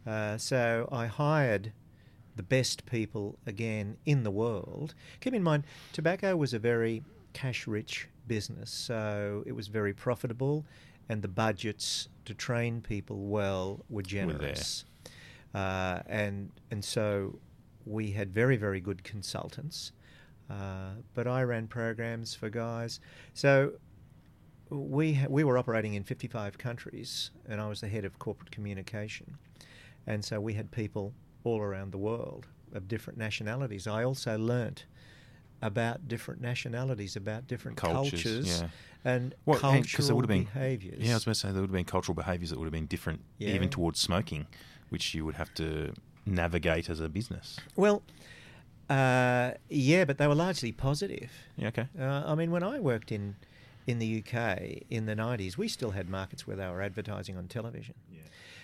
[0.07, 1.72] Uh, so I hired
[2.35, 4.94] the best people again in the world.
[5.20, 7.02] Keep in mind, tobacco was a very
[7.35, 10.64] cash rich business, so it was very profitable,
[11.09, 14.85] and the budgets to train people well were generous.
[15.55, 17.38] Uh, and and so
[17.86, 19.92] we had very very good consultants,
[20.50, 23.00] uh, but I ran programs for guys.
[23.34, 23.72] So
[24.70, 28.50] we ha- we were operating in 55 countries, and I was the head of corporate
[28.50, 29.36] communication,
[30.06, 31.12] and so we had people
[31.44, 33.86] all around the world of different nationalities.
[33.86, 34.86] I also learnt
[35.60, 38.68] about different nationalities, about different Cultures, cultures, yeah.
[39.04, 40.98] and Well, cultural there would have been behaviours.
[41.00, 42.72] Yeah, I was going to say there would have been cultural behaviours that would have
[42.72, 43.50] been different, Yeah.
[43.54, 44.46] even towards smoking,
[44.88, 45.92] which you would have to
[46.26, 47.58] navigate as a business.
[47.76, 48.02] Well,
[48.88, 51.30] uh, yeah, but they were largely positive.
[51.56, 51.88] Yeah, okay.
[51.98, 53.37] Uh, I mean, when I worked in
[53.87, 57.48] in the UK in the nineties, we still had markets where they were advertising on
[57.48, 57.94] television.
[58.11, 58.20] Yeah.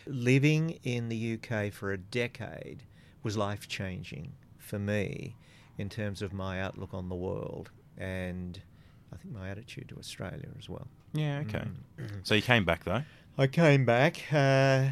[0.06, 2.84] Living in the UK for a decade
[3.22, 5.34] was life changing for me
[5.76, 8.60] in terms of my outlook on the world and
[9.12, 10.86] I think my attitude to Australia as well.
[11.14, 11.64] Yeah, okay.
[11.98, 12.08] Mm.
[12.22, 13.02] So you came back though.
[13.36, 14.88] I came back, uh,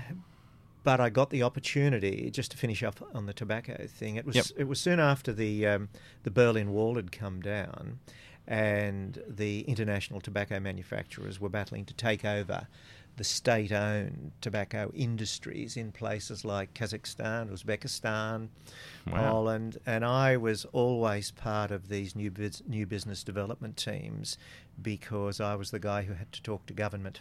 [0.87, 4.15] but I got the opportunity just to finish up on the tobacco thing.
[4.15, 4.47] It was Yep.
[4.57, 5.89] it was soon after the um,
[6.23, 7.99] the Berlin Wall had come down,
[8.47, 12.69] and the international tobacco manufacturers were battling to take over
[13.17, 18.49] the state-owned tobacco industries in places like Kazakhstan, Uzbekistan,
[19.07, 19.31] Wow.
[19.33, 24.39] Poland, and I was always part of these new bus- new business development teams
[24.81, 27.21] because I was the guy who had to talk to government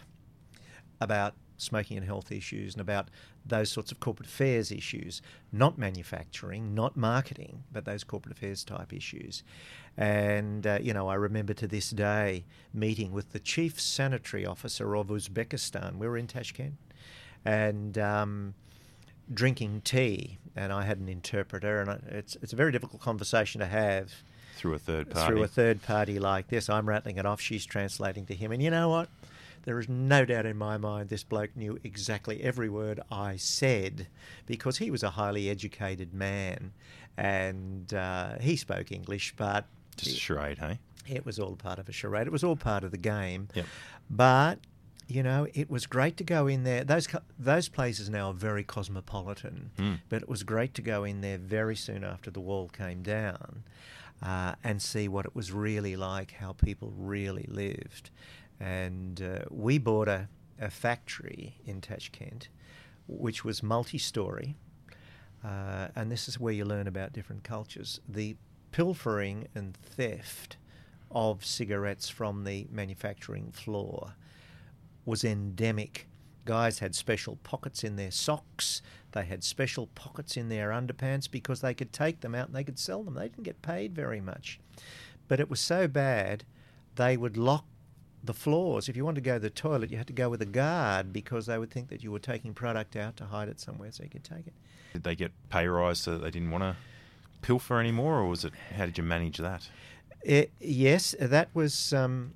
[1.00, 3.08] about smoking and health issues and about
[3.44, 8.92] those sorts of corporate affairs issues, not manufacturing, not marketing, but those corporate affairs type
[8.92, 9.42] issues.
[9.96, 14.94] And, uh, you know, I remember to this day meeting with the chief sanitary officer
[14.96, 15.96] of Uzbekistan.
[15.96, 16.74] We were in Tashkent
[17.44, 18.54] and um,
[19.32, 23.66] drinking tea, and I had an interpreter, and it's, it's a very difficult conversation to
[23.66, 24.12] have.
[24.56, 25.26] Through a third party.
[25.26, 26.68] Through a third party like this.
[26.68, 28.52] I'm rattling it off, she's translating to him.
[28.52, 29.08] And you know what?
[29.66, 34.06] There is no doubt in my mind this bloke knew exactly every word I said
[34.46, 36.72] because he was a highly educated man
[37.18, 39.66] and uh, he spoke English, but.
[39.96, 40.78] Just a charade, hey?
[41.08, 42.26] It was all part of a charade.
[42.26, 43.48] It was all part of the game.
[43.54, 43.66] Yep.
[44.08, 44.58] But
[45.08, 46.82] you know, it was great to go in there.
[46.82, 47.06] Those
[47.38, 50.00] those places now are very cosmopolitan, Mm.
[50.08, 53.62] but it was great to go in there very soon after the wall came down
[54.20, 58.10] uh, and see what it was really like, how people really lived.
[58.60, 60.28] And uh, we bought a,
[60.60, 62.48] a factory in Tashkent,
[63.06, 64.56] which was multi-story,
[65.44, 68.00] uh, and this is where you learn about different cultures.
[68.08, 68.36] The
[68.72, 70.56] pilfering and theft
[71.10, 74.14] of cigarettes from the manufacturing floor
[75.04, 76.08] was endemic.
[76.44, 78.82] Guys had special pockets in their socks.
[79.12, 82.64] They had special pockets in their underpants because they could take them out and they
[82.64, 83.14] could sell them.
[83.14, 84.60] They didn't get paid very much.
[85.28, 86.44] But it was so bad,
[86.96, 87.66] they would lock
[88.26, 88.88] the floors.
[88.88, 91.12] If you wanted to go to the toilet, you had to go with a guard
[91.12, 94.02] because they would think that you were taking product out to hide it somewhere so
[94.02, 94.52] you could take it.
[94.92, 96.76] Did they get pay rise so that they didn't want to
[97.42, 99.68] pilfer anymore, or was it how did you manage that?
[100.22, 101.92] It, yes, that was.
[101.92, 102.34] Um,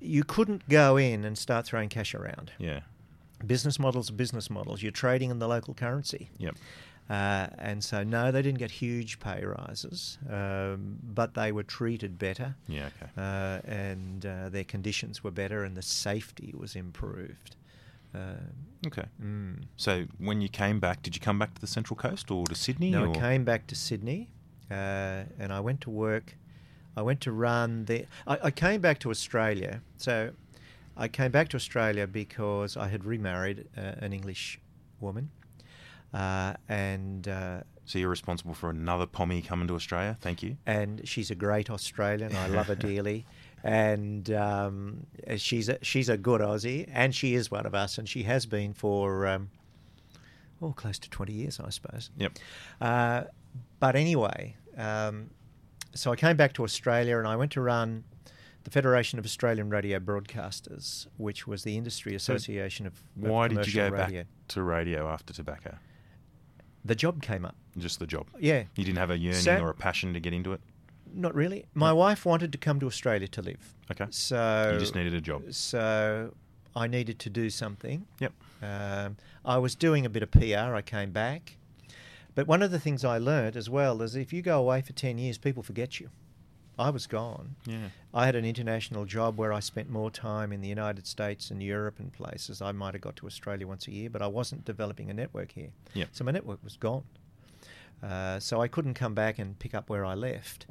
[0.00, 2.52] you couldn't go in and start throwing cash around.
[2.58, 2.80] Yeah.
[3.44, 4.82] Business models are business models.
[4.82, 6.30] You're trading in the local currency.
[6.38, 6.56] Yep.
[7.08, 12.18] Uh, and so, no, they didn't get huge pay rises, um, but they were treated
[12.18, 12.56] better.
[12.66, 12.88] Yeah.
[13.00, 13.10] Okay.
[13.16, 17.54] Uh, and uh, their conditions were better, and the safety was improved.
[18.14, 18.34] Uh,
[18.86, 19.04] Okay.
[19.22, 19.62] mm.
[19.76, 22.54] So when you came back, did you come back to the Central Coast or to
[22.54, 22.90] Sydney?
[22.90, 23.10] No, or?
[23.10, 24.30] I came back to Sydney,
[24.70, 26.36] uh, and I went to work.
[26.96, 28.06] I went to run the.
[28.26, 29.80] I, I came back to Australia.
[29.96, 30.30] So,
[30.96, 34.60] I came back to Australia because I had remarried uh, an English
[35.00, 35.30] woman,
[36.16, 40.16] uh, and uh, So you're responsible for another pommy coming to Australia.
[40.20, 40.56] Thank you.
[40.66, 42.34] and she's a great Australian.
[42.34, 43.26] I love her dearly,
[43.62, 48.08] and um, she's a, she's a good Aussie, and she is one of us, and
[48.08, 49.50] she has been for um,
[50.62, 52.10] oh close to twenty years, I suppose.
[52.16, 52.32] Yep.
[52.80, 53.22] Uh,
[53.80, 55.30] but anyway, um,
[55.94, 58.04] so I came back to Australia and I went to run
[58.64, 63.66] the Federation of Australian Radio Broadcasters, which was the industry association of, of Why did
[63.66, 64.22] you go radio.
[64.22, 65.76] back to radio after tobacco?
[66.86, 67.56] The job came up.
[67.76, 68.26] Just the job.
[68.38, 70.60] Yeah, You didn't have a yearning So- or a passion to get into it.
[71.12, 71.64] not really.
[71.74, 74.06] My wife wanted to come to Australia to live, Okay.
[74.10, 75.42] so you just needed a job.
[75.52, 76.34] So
[76.74, 78.06] I needed to do something.
[78.20, 78.32] Yep.
[78.62, 80.74] Um, I was doing a bit of PR.
[80.74, 81.56] I came back.
[82.34, 84.92] But one of the things I learnt as well is if you go away for
[84.92, 86.10] 10 years, people forget you.
[86.78, 87.56] I was gone.
[87.64, 87.88] Yeah.
[88.12, 91.62] I had an international job where I spent more time in the United States and
[91.62, 92.60] Europe and places.
[92.60, 95.52] I might have got to Australia once a year, but I wasn't developing a network
[95.52, 95.70] here.
[95.94, 96.08] Yep.
[96.12, 97.04] So my network was gone.
[98.02, 100.66] Uh, so I couldn't come back and pick up where I left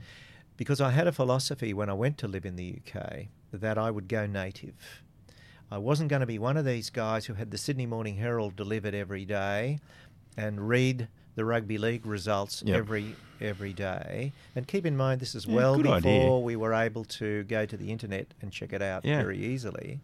[0.58, 3.90] because I had a philosophy when I went to live in the UK that I
[3.90, 5.04] would go native.
[5.72, 8.56] I wasn't going to be one of these guys who had the Sydney Morning Herald
[8.56, 9.80] delivered every day
[10.38, 12.78] and read the rugby league results Yep.
[12.78, 14.32] every every day.
[14.56, 16.38] And keep in mind, this is Yeah, well before idea.
[16.40, 19.22] we were able to go to the internet and check it out Yeah.
[19.22, 20.00] very easily.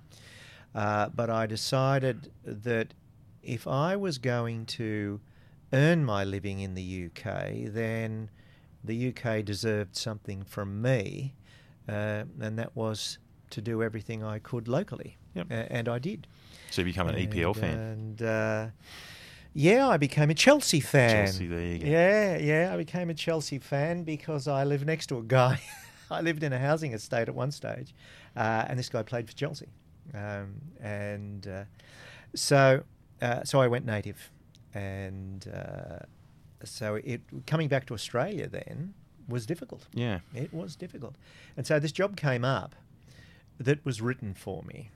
[0.76, 2.94] Uh, but I decided that
[3.41, 5.22] if I was going to
[5.74, 8.30] earn my living in the UK, then
[8.84, 11.34] the UK deserved something from me,
[11.88, 13.17] uh, and that was
[13.52, 15.17] to do everything I could locally.
[15.36, 15.48] Yep.
[15.50, 16.28] And I did.
[16.72, 17.78] So you become an EPL And, fan.
[17.80, 18.67] And uh,
[19.54, 21.26] yeah, I became a Chelsea fan.
[21.26, 21.88] Chelsea, there you go.
[21.88, 25.62] Yeah, yeah, I became a Chelsea fan because I lived next to a guy.
[26.12, 27.94] I lived in a housing estate at one stage,
[28.36, 29.68] uh, and this guy played for Chelsea,
[30.14, 31.64] um, and uh,
[32.36, 32.84] so
[33.22, 34.32] uh, so I went native,
[34.74, 36.06] and uh,
[36.64, 38.94] so it coming back to Australia then
[39.28, 39.88] was difficult.
[39.94, 40.20] Yeah.
[40.36, 41.16] It was difficult.
[41.58, 42.76] And so this job came up
[43.60, 44.90] that was written for me.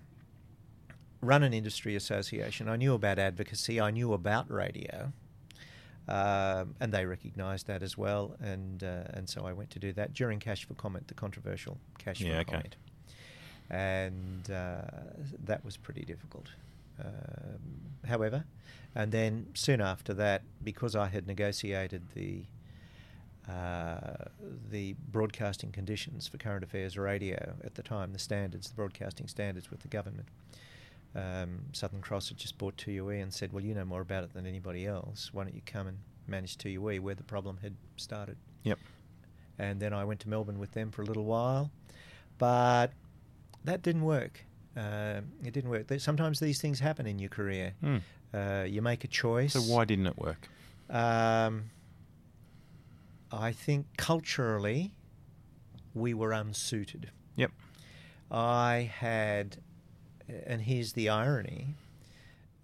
[1.26, 2.70] Run an industry association.
[2.70, 3.82] I knew about advocacy.
[3.82, 5.12] I knew about radio.
[6.08, 8.36] Um, and they recognised that as well.
[8.40, 11.78] And uh, and so I went to do that during Cash for Comment, the controversial
[11.98, 12.52] Cash Yeah, for okay.
[12.52, 12.76] Comment.
[13.70, 14.82] And uh,
[15.46, 16.48] that was pretty difficult.
[17.04, 18.46] Um, however,
[18.94, 22.44] and then soon after that, because I had negotiated the
[23.52, 24.26] uh,
[24.72, 29.70] the broadcasting conditions for current affairs radio at the time, the standards, the broadcasting standards
[29.70, 30.28] with the government.
[31.16, 34.34] Um, Southern Cross had just bought 2UE and said, "Well, you know more about it
[34.34, 35.30] than anybody else.
[35.34, 35.98] Why don't you come and
[36.28, 38.80] manage 2UE where the problem had started?" Yep.
[39.58, 41.72] And then I went to Melbourne with them for a little while,
[42.38, 42.92] but
[43.64, 44.44] that didn't work.
[44.76, 45.88] Uh, it didn't work.
[46.00, 47.74] Sometimes these things happen in your career.
[47.80, 47.98] Hmm.
[48.34, 49.54] Uh, you make a choice.
[49.54, 50.50] So why didn't it work?
[50.90, 51.72] Um,
[53.32, 54.92] I think culturally,
[55.94, 57.12] we were unsuited.
[57.38, 57.52] Yep.
[58.30, 59.58] I had,
[60.28, 61.76] and here's the irony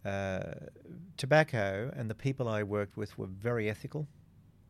[0.06, 0.54] uh,
[1.18, 4.08] tobacco and the people I worked with were very ethical.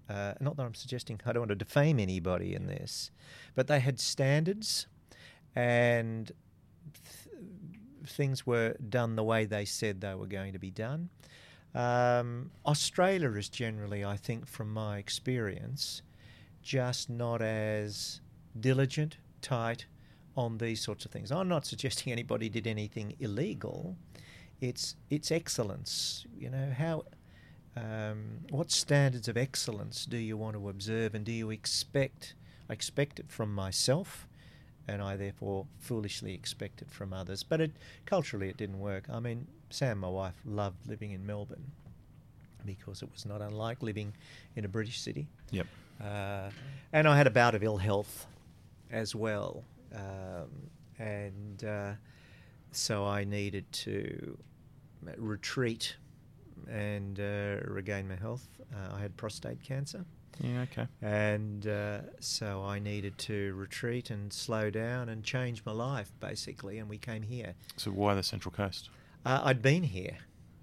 [0.10, 3.12] Uh, not that I'm suggesting, I don't want to defame anybody in this,
[3.56, 4.88] but they had standards
[5.56, 6.32] and
[6.94, 7.36] th-
[8.08, 11.10] things were done the way they said they were going to be done.
[11.74, 16.02] Um, Australia is generally, I think, from my experience,
[16.62, 18.20] just not as
[18.60, 19.86] diligent, tight
[20.36, 21.32] on these sorts of things.
[21.32, 23.96] I'm not suggesting anybody did anything illegal.
[24.60, 26.26] It's it's excellence.
[26.38, 27.04] You know how.
[27.74, 32.36] Um, what standards of excellence do you want to observe, and do you expect?
[32.70, 34.28] I expect it from myself,
[34.88, 37.44] and I therefore foolishly expect it from others.
[37.44, 37.72] But it
[38.06, 39.06] culturally, it didn't work.
[39.10, 41.72] I mean, Sam, my wife, loved living in Melbourne
[42.65, 44.13] because it was not unlike living
[44.56, 45.28] in a British city.
[45.52, 45.67] Yep.
[46.04, 46.50] Uh,
[46.94, 48.28] and I had a bout of ill health
[48.91, 49.63] as well.
[49.96, 51.94] Um, and uh,
[52.72, 54.38] so I needed to
[55.18, 55.96] retreat
[56.70, 58.48] and uh, regain my health.
[58.74, 60.06] Uh, I had prostate cancer.
[60.40, 60.62] Yeah.
[60.62, 60.88] Okay.
[61.02, 66.80] And uh, so I needed to retreat and slow down and change my life, basically.
[66.80, 67.54] And we came here.
[67.78, 68.90] So why the Central Coast?
[69.26, 70.18] Uh, I'd been here.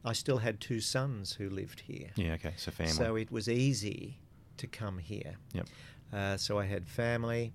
[0.05, 2.11] I still had two sons who lived here.
[2.17, 2.35] Yeah.
[2.35, 2.55] Okay.
[2.57, 2.93] So family.
[2.93, 4.19] So it was easy
[4.57, 5.37] to come here.
[5.53, 5.67] Yep.
[6.13, 7.53] Uh, so I had family.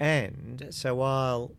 [0.00, 1.52] And so while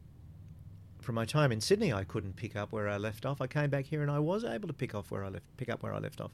[0.99, 3.69] from my time in Sydney I couldn't pick up where I left off, I came
[3.69, 5.93] back here and I was able to pick off where I left pick up where
[5.93, 6.31] I left off.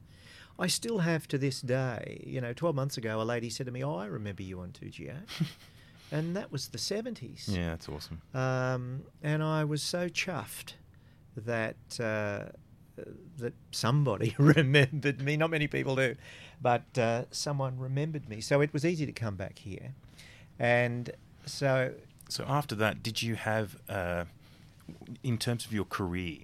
[0.58, 2.24] I still have to this day.
[2.26, 4.72] You know, 12 months ago a lady said to me, "Oh, I remember you on
[4.72, 5.20] 2GH."
[6.12, 7.48] and that was the 70s.
[7.48, 8.22] Yeah, that's awesome.
[8.34, 10.74] Um, and I was so chuffed
[11.36, 12.46] that uh,
[13.38, 15.38] that somebody remembered me.
[15.38, 16.16] Not many people do,
[16.62, 18.42] but uh, someone remembered me.
[18.42, 19.94] So it was easy to come back here,
[20.58, 21.12] and
[21.48, 21.94] so
[22.30, 24.26] So after that, did you have, uh,
[25.24, 26.38] in terms of your career,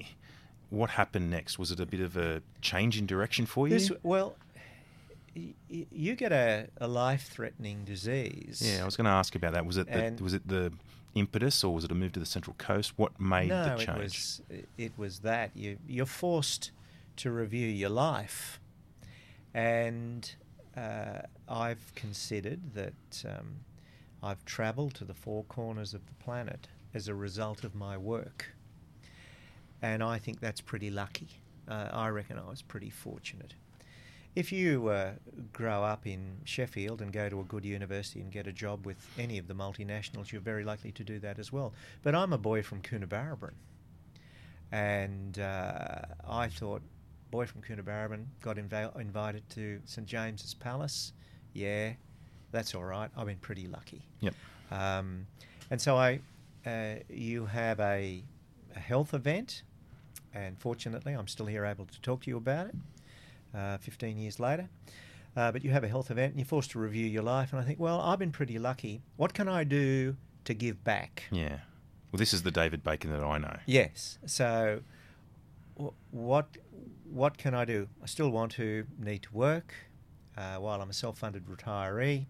[0.70, 1.60] what happened next?
[1.60, 3.74] Was it a bit of a change in direction for you?
[3.76, 4.36] this well.
[5.36, 8.62] y- y- You get a, a life-threatening disease.
[8.66, 9.66] yeah, I was going to ask about that.
[9.66, 10.72] Was it the, was it the
[11.16, 12.94] impetus, or was it a move to the Central Coast?
[12.98, 13.90] What made no, the change?
[14.00, 14.42] it was
[14.78, 16.72] it was that you you're forced
[17.18, 18.60] to review your life,
[19.54, 20.34] and
[20.76, 23.58] uh, I've considered that um,
[24.24, 28.56] I've travelled to the four corners of the planet as a result of my work,
[29.82, 31.28] and I think that's pretty lucky.
[31.68, 33.54] Uh, I reckon I was pretty fortunate.
[34.34, 35.12] If you uh,
[35.52, 38.98] grow up in Sheffield and go to a good university and get a job with
[39.20, 41.74] any of the multinationals, you're very likely to do that as well.
[42.02, 43.54] But I'm a boy from Coonabarabran,
[44.72, 46.82] and uh, I thought,
[47.30, 51.12] boy from Coonabarabran, got inv- invited to St James's Palace.
[51.52, 51.94] Yeah,
[52.54, 53.10] that's all right.
[53.18, 54.02] I've been pretty lucky.
[54.22, 54.34] Yep.
[54.72, 55.28] Um,
[55.70, 56.20] and so I,
[56.66, 58.24] uh, you have a,
[58.76, 59.64] a health event,
[60.34, 62.76] and fortunately, I'm still here able to talk to you about it.
[63.56, 64.68] Uh, 15 years later,
[65.38, 67.52] uh, but you have a health event and you're forced to review your life.
[67.54, 69.04] And I think, well, I've been pretty lucky.
[69.16, 71.26] What can I do to give back?
[71.32, 71.60] Yeah.
[72.12, 73.58] Well, this is the David Bacon that I know.
[73.68, 74.18] Yes.
[74.26, 74.80] So,
[75.80, 76.48] wh- what
[77.12, 77.90] what can I do?
[78.02, 79.76] I still want to need to work
[80.38, 82.26] uh, while I'm a self-funded retiree.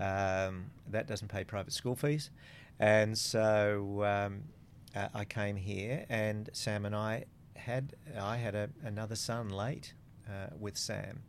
[0.00, 2.30] Um, that doesn't pay private school fees,
[2.78, 4.44] and so um,
[4.96, 9.94] uh, I came here, and Sam and I had I had a, another son late
[10.28, 11.22] uh, with Sam,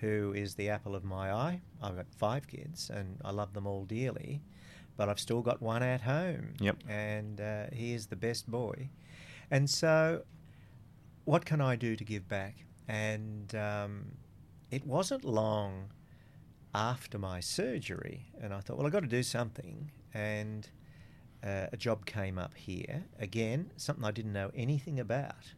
[0.00, 1.60] who is the apple of my eye.
[1.82, 4.42] I've got five kids, and I love them all dearly,
[4.96, 6.54] but I've still got one at home.
[6.60, 6.76] Yep.
[6.88, 8.90] And uh, he is the best boy,
[9.50, 10.24] and so
[11.24, 12.56] what can I do to give back?
[12.88, 14.12] And um,
[14.70, 15.90] it wasn't long
[16.74, 19.90] after my surgery, and I thought, well, I've got to do something.
[20.14, 20.68] And
[21.44, 23.04] uh, a job came up here.
[23.18, 25.54] Again, something I didn't know anything about,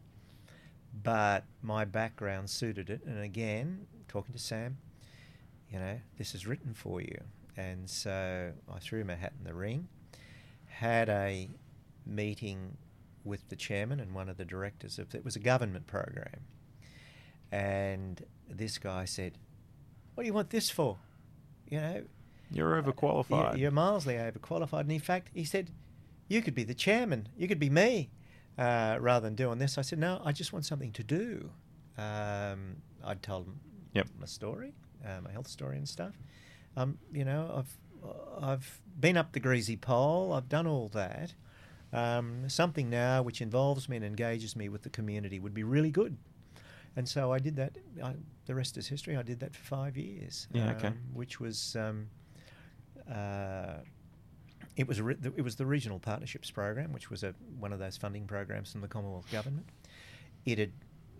[1.03, 3.03] but my background suited it.
[3.05, 4.77] And again, talking to Sam,
[5.71, 7.19] you know, this is written for you.
[7.57, 9.87] And so I threw my hat in the ring,
[10.65, 11.49] had a
[12.05, 12.77] meeting
[13.23, 16.41] with the chairman and one of the directors of it was a government program.
[17.53, 19.37] And this guy said,
[20.15, 20.97] What do you want this for?
[21.69, 22.03] You know,
[22.51, 23.51] You're overqualified.
[23.53, 24.81] you're, you're mildly overqualified.
[24.81, 25.69] And in fact, he said,
[26.27, 27.29] You could be the chairman.
[27.37, 28.09] You could be me.
[28.57, 29.77] uh, rather than doing this.
[29.79, 31.49] I said, no, I just want something to do.
[31.97, 33.59] Um, I'd told him
[33.95, 34.07] Yep.
[34.19, 34.73] my story,
[35.05, 36.13] uh, my health story and stuff.
[36.77, 37.77] Um, you know, I've
[38.43, 40.33] I've been up the greasy pole.
[40.33, 41.33] I've done all that.
[41.91, 45.91] Um, something now which involves me and engages me with the community would be really
[45.91, 46.17] good.
[46.95, 47.77] And so I did that.
[48.03, 48.13] I,
[48.45, 49.17] the rest is history.
[49.17, 50.47] I did that for five years.
[50.53, 50.87] Yeah, okay.
[50.87, 52.07] um, Which was um,
[53.11, 53.77] uh,
[54.75, 57.97] it was re- it was the regional partnerships program, which was a one of those
[57.97, 59.67] funding programs from the Commonwealth government.
[60.45, 60.71] It had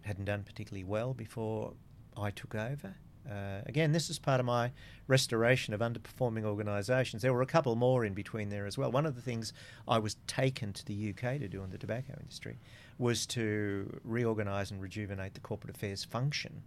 [0.03, 1.73] hadn't done particularly well before
[2.17, 2.95] I took over.
[3.29, 4.71] Uh, again, this is part of my
[5.07, 7.21] restoration of underperforming organisations.
[7.21, 8.91] There were a couple more in between there as well.
[8.91, 9.53] One of the things
[9.87, 12.59] I was taken to the UK to do in the tobacco industry
[12.97, 16.63] was to reorganise and rejuvenate the corporate affairs function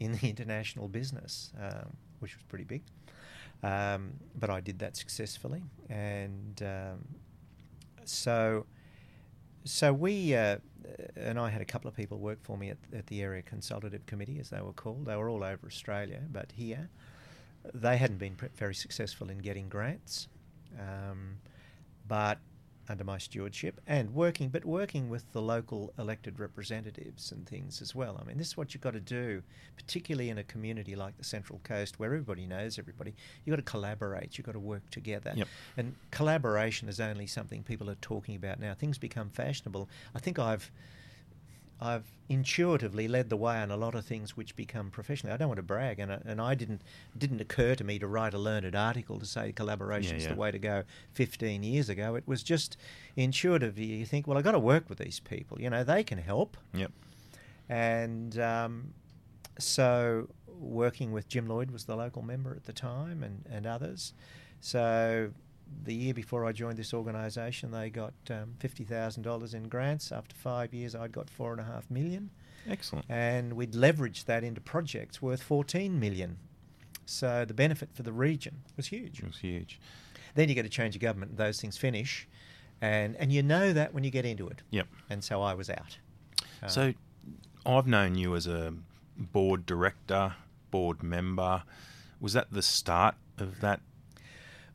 [0.00, 2.82] in the international business, um, which was pretty big.
[3.62, 7.04] Um, but I did that successfully, and um,
[8.04, 8.66] so
[9.64, 10.58] so we uh,
[11.16, 14.06] and I had a couple of people work for me at, at the area consultative
[14.06, 15.06] committee, as they were called.
[15.06, 16.88] They were all over Australia, but here
[17.74, 20.28] they hadn't been very successful in getting grants.
[20.78, 21.38] Um,
[22.06, 22.38] but
[22.90, 27.94] under my stewardship and working, but working with the local elected representatives and things as
[27.94, 28.18] well.
[28.20, 29.42] I mean, this is what you've got to do,
[29.76, 33.14] particularly in a community like the Central Coast where everybody knows everybody.
[33.44, 35.32] You've got to collaborate, you've got to work together.
[35.34, 35.48] Yep.
[35.76, 38.74] And collaboration is only something people are talking about now.
[38.74, 39.88] Things become fashionable.
[40.14, 40.70] I think I've
[41.80, 45.32] I've intuitively led the way on a lot of things which become professional.
[45.32, 46.82] I don't want to brag, and, I- and I didn't
[47.16, 50.40] didn't occur to me to write a learned article to say collaboration is Yeah, the
[50.40, 50.82] way to go.
[51.12, 52.76] Fifteen years ago, it was just
[53.16, 53.78] intuitive.
[53.78, 55.60] You think, well, I've got to work with these people.
[55.60, 56.90] You know, they can help, Yep.
[57.68, 58.94] and um,
[59.58, 64.12] so working with Jim Lloyd was the local member at the time, and, and others.
[64.60, 65.30] So
[65.84, 70.12] the year before I joined this organisation, they got um, fifty thousand dollars in grants.
[70.12, 72.30] After five years, I'd got four and a half million,
[72.68, 73.04] Excellent.
[73.08, 76.38] and we'd leveraged that into projects worth fourteen million.
[77.06, 79.20] So the benefit for the region was huge.
[79.20, 79.80] It was huge.
[80.34, 82.28] Then you get a change of government, and those things finish,
[82.80, 84.62] and and you know that when you get into it.
[84.70, 84.86] Yep.
[85.10, 85.98] And so I was out.
[86.62, 86.94] Uh, So,
[87.64, 88.74] I've known you as a
[89.16, 90.34] board director,
[90.70, 91.62] board member.
[92.20, 93.80] Was that the start of that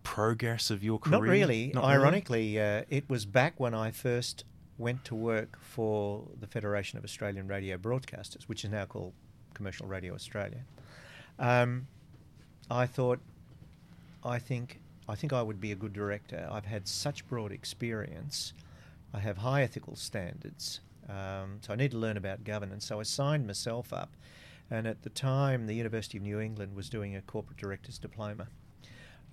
[0.03, 1.19] progress of your career?
[1.19, 1.71] Not really.
[1.73, 4.43] Not Ironically, uh, it was back when I first
[4.77, 9.13] went to work for the Federation of Australian Radio Broadcasters, which is now called
[9.53, 10.63] Commercial Radio Australia.
[11.39, 11.87] Um,
[12.69, 13.19] I thought,
[14.23, 16.47] I think, I think I would be a good director.
[16.51, 18.53] I've had such broad experience.
[19.13, 22.85] I have high ethical standards, um, so I need to learn about governance.
[22.85, 24.09] So I signed myself up,
[24.71, 28.47] and at the time, the University of New England was doing a corporate director's diploma.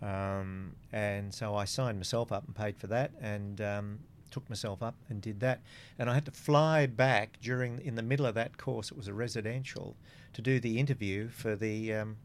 [0.03, 3.99] Um, and so I signed myself up and paid for that and um,
[4.31, 5.61] took myself up and did that.
[5.99, 8.91] And I had to fly back during in the middle of that course.
[8.91, 9.97] It was a residential
[10.33, 12.17] to do the interview for the um,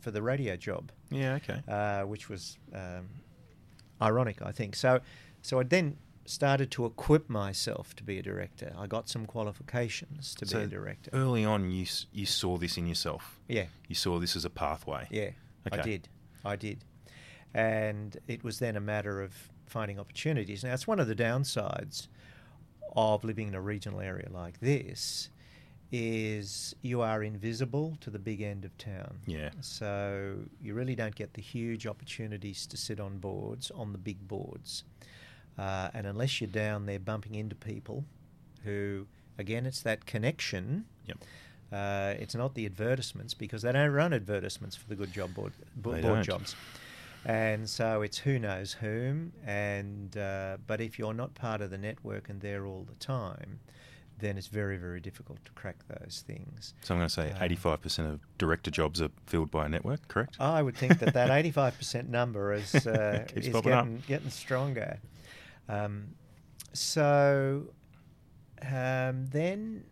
[0.00, 1.34] for the radio job, Yeah.
[1.34, 1.60] Okay.
[1.68, 3.08] uh, which was um,
[4.00, 4.76] ironic, I think.
[4.76, 5.00] So
[5.42, 8.72] so I then started to equip myself to be a director.
[8.78, 11.10] I got some qualifications to So be a director.
[11.12, 13.40] Early on, you you saw this in yourself.
[13.48, 13.66] Yeah.
[13.88, 15.08] You saw this as a pathway.
[15.10, 15.30] Yeah,
[15.70, 16.08] I did.
[16.44, 16.84] I did.
[17.54, 19.32] And it was then a matter of
[19.66, 20.64] finding opportunities.
[20.64, 22.08] Now, it's one of the downsides
[22.94, 25.30] of living in a regional area like this
[25.90, 29.18] is you are invisible to the big end of town.
[29.26, 29.50] Yeah.
[29.60, 34.26] So you really don't get the huge opportunities to sit on boards, on the big
[34.26, 34.84] boards.
[35.58, 38.04] Uh, and unless you're down there bumping into people
[38.64, 39.06] who,
[39.38, 40.86] again, it's that connection.
[41.06, 41.18] Yep.
[41.70, 45.52] Uh, it's not the advertisements because they don't run advertisements for the good job board,
[45.76, 46.22] board don't.
[46.22, 46.56] jobs.
[47.24, 49.32] And so it's who knows whom.
[49.44, 53.60] And uh, but if you're not part of the network and there all the time,
[54.18, 56.74] then it's very very difficult to crack those things.
[56.82, 60.06] So I'm going to say Uh, 85% of director jobs are filled by a network.
[60.08, 60.36] Correct.
[60.40, 64.98] I would think that that 85% number is, uh, is getting, getting stronger.
[65.68, 66.08] Um,
[66.72, 67.68] so
[68.62, 69.84] um, then,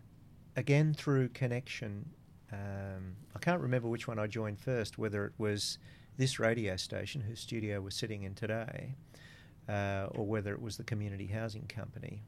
[0.55, 2.09] again, through connection,
[2.51, 5.77] um, I can't remember which one I joined first, whether it was
[6.17, 8.95] this radio station, whose studio we're sitting in today,
[9.69, 12.21] uh, or whether it was the community housing company.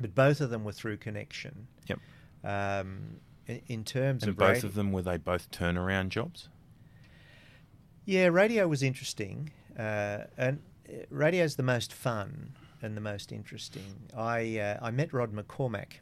[0.00, 1.68] But both of them were through connection.
[1.86, 1.98] Yep.
[2.44, 6.48] Um, in, in terms And of both radio- of them were they both turnaround jobs?
[8.04, 12.52] Yeah, radio was interesting, uh, and uh, radio's the most fun
[12.82, 14.10] and the most interesting.
[14.16, 16.00] I uh, I met Rod McCormack,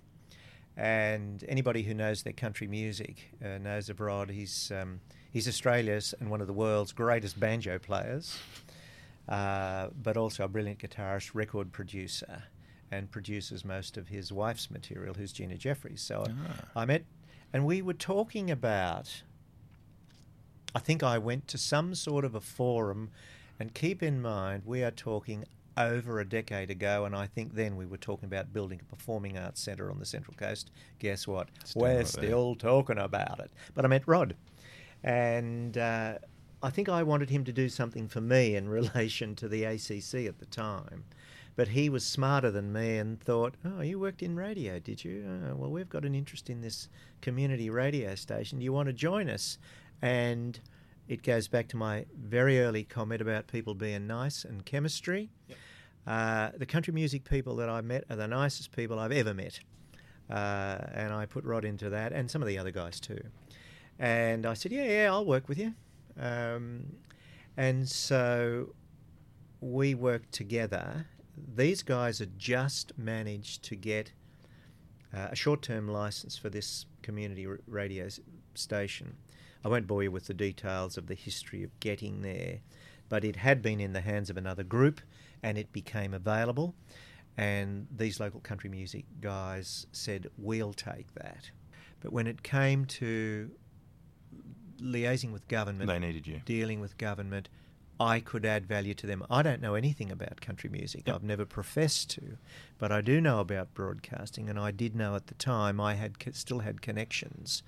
[0.76, 4.30] and anybody who knows their country music uh, knows of Rod.
[4.30, 5.00] He's um,
[5.30, 8.36] he's Australia's and one of the world's greatest banjo players,
[9.28, 12.42] uh, but also a brilliant guitarist, record producer,
[12.90, 16.00] and produces most of his wife's material, who's Gina Jeffreys.
[16.02, 16.80] So Ah.
[16.80, 17.04] I met,
[17.52, 19.22] and we were talking about.
[20.76, 23.10] I think I went to some sort of a forum,
[23.60, 25.44] and keep in mind we are talking
[25.76, 29.36] over a decade ago, and I think then we were talking about building a performing
[29.38, 30.70] arts centre on the Central Coast.
[30.98, 31.48] Guess what?
[31.64, 33.50] Still we're still talking about it.
[33.74, 34.36] But I met Rod,
[35.02, 36.18] and uh,
[36.62, 40.26] I think I wanted him to do something for me in relation to the ACC
[40.26, 41.04] at the time.
[41.56, 45.24] But he was smarter than me and thought, "Oh, you worked in radio, did you?
[45.28, 46.88] Oh, well, we've got an interest in this
[47.20, 48.58] community radio station.
[48.58, 49.58] Do you want to join us?"
[50.02, 50.58] And
[51.08, 55.30] it goes back to my very early comment about people being nice and chemistry.
[56.06, 59.60] Uh, the country music people that I met are the nicest people I've ever met.
[60.30, 63.20] Uh, and I put Rod into that, and some of the other guys too.
[63.98, 65.74] And I said, Yeah, yeah, I'll work with you.
[66.18, 66.86] Um,
[67.56, 68.74] and so
[69.60, 71.06] we worked together.
[71.56, 74.12] These guys had just managed to get
[75.14, 78.08] uh, a short term license for this community r- radio
[78.54, 79.16] station.
[79.64, 82.58] I won't bore you with the details of the history of getting there,
[83.08, 85.00] but it had been in the hands of another group
[85.42, 86.74] and it became available.
[87.36, 91.50] And these local country music guys said, We'll take that.
[92.00, 93.50] But when it came to
[94.78, 96.42] liaising with government, They needed you.
[96.44, 97.48] dealing with government,
[97.98, 99.24] I could add value to them.
[99.30, 101.04] I don't know anything about country music.
[101.06, 101.16] Yep.
[101.16, 102.36] I've never professed to,
[102.76, 106.18] but I do know about broadcasting, and I did know at the time I had
[106.18, 107.62] co- still had connections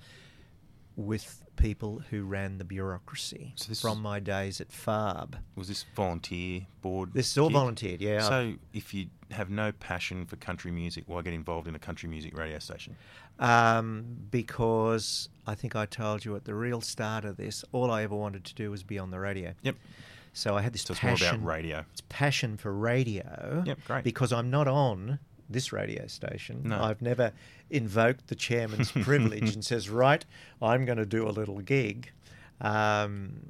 [0.97, 5.35] with people who ran the bureaucracy So this from my days at FARB.
[5.55, 7.13] Was this volunteer board?
[7.13, 7.53] This is all gig?
[7.55, 8.21] volunteered, yeah.
[8.21, 12.09] So if you have no passion for country music, why get involved in a country
[12.09, 12.95] music radio station?
[13.39, 18.03] Um, because I think I told you at the real start of this, all I
[18.03, 19.53] ever wanted to do was be on the radio.
[19.61, 19.75] Yep.
[20.33, 21.85] So I had this So it's more about radio.
[21.91, 23.63] It's passion for radio.
[23.65, 24.03] Yep, great.
[24.03, 25.19] Because I'm not on
[25.49, 26.61] this radio station.
[26.65, 26.81] No.
[26.81, 27.31] I've never
[27.69, 30.25] invoked the chairman's privilege and says, right,
[30.61, 32.11] I'm going to do a little gig.
[32.61, 33.47] Um,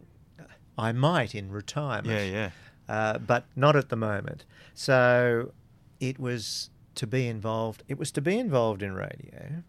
[0.78, 2.08] I might in retirement.
[2.08, 2.50] Yeah, yeah.
[2.88, 4.46] Uh, but not at the moment.
[4.74, 5.52] So
[6.00, 7.84] it was to be involved.
[7.88, 9.64] It was to be involved in radio,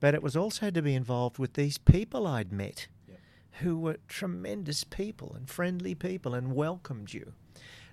[0.00, 2.88] but it was also to be involved with these people I'd met,
[3.60, 7.32] who were tremendous people and friendly people and welcomed you,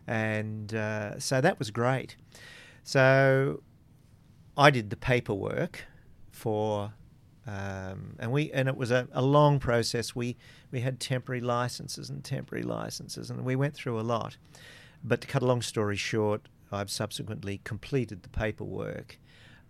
[0.06, 2.16] and uh, so that was great.
[2.84, 3.62] So
[4.58, 5.86] I did the paperwork
[6.32, 6.94] for.
[7.46, 10.14] Um, and we and it was a, a long process.
[10.14, 10.36] We
[10.70, 14.36] we had temporary licenses and temporary licenses, and we went through a lot.
[15.02, 19.18] But to cut a long story short, I've subsequently completed the paperwork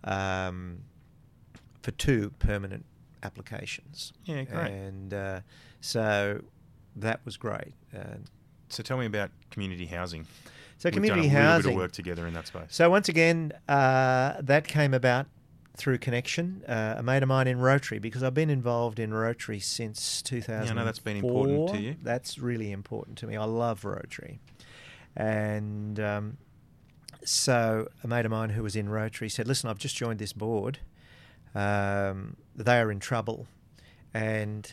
[0.03, 0.79] um,
[1.83, 2.85] for two permanent
[3.21, 4.11] applications.
[4.25, 4.71] Yeah, great.
[4.71, 5.41] And uh,
[5.79, 6.41] so
[6.95, 7.73] that was great.
[7.95, 8.17] Uh,
[8.69, 10.25] So tell me about community housing.
[10.78, 11.69] So We've community done a little housing.
[11.69, 12.67] bit of work together in that space.
[12.69, 15.28] So once again, uh, that came about
[15.75, 16.63] through connection.
[16.67, 20.65] Uh, a mate of mine in Rotary, because I've been involved in Rotary since 2004.
[20.65, 21.95] Yeah, know that's been important to you.
[22.01, 23.38] That's really important to me.
[23.38, 24.39] I love Rotary,
[25.15, 26.38] and um,
[27.23, 30.34] so a mate of mine who was in Rotary said, "Listen, I've just joined this
[30.34, 30.80] board.
[31.55, 33.47] Um, they are in trouble,
[34.13, 34.71] and."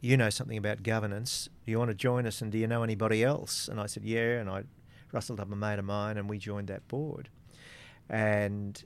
[0.00, 1.48] You know something about governance.
[1.64, 2.42] Do you want to join us?
[2.42, 3.68] And do you know anybody else?
[3.68, 4.38] And I said, Yeah.
[4.38, 4.64] And I
[5.14, 7.28] rustled up a mate of mine, and we joined that board.
[8.10, 8.82] And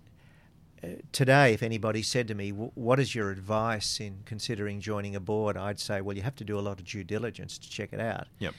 [0.85, 5.21] uh, today, if anybody said to me, "What is your advice in considering joining a
[5.21, 7.93] board?" I'd say, "Well, you have to do a lot of due diligence to check
[7.93, 8.55] it out." Yep.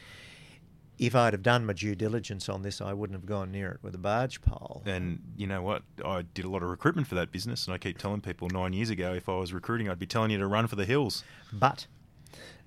[0.98, 3.80] If I'd have done my due diligence on this, I wouldn't have gone near it
[3.82, 4.84] with a barge pole.
[4.86, 5.84] And you know what?
[6.04, 8.74] I did a lot of recruitment for that business, and I keep telling people nine
[8.74, 11.24] years ago, if I was recruiting, I'd be telling you to run for the hills.
[11.54, 11.88] But,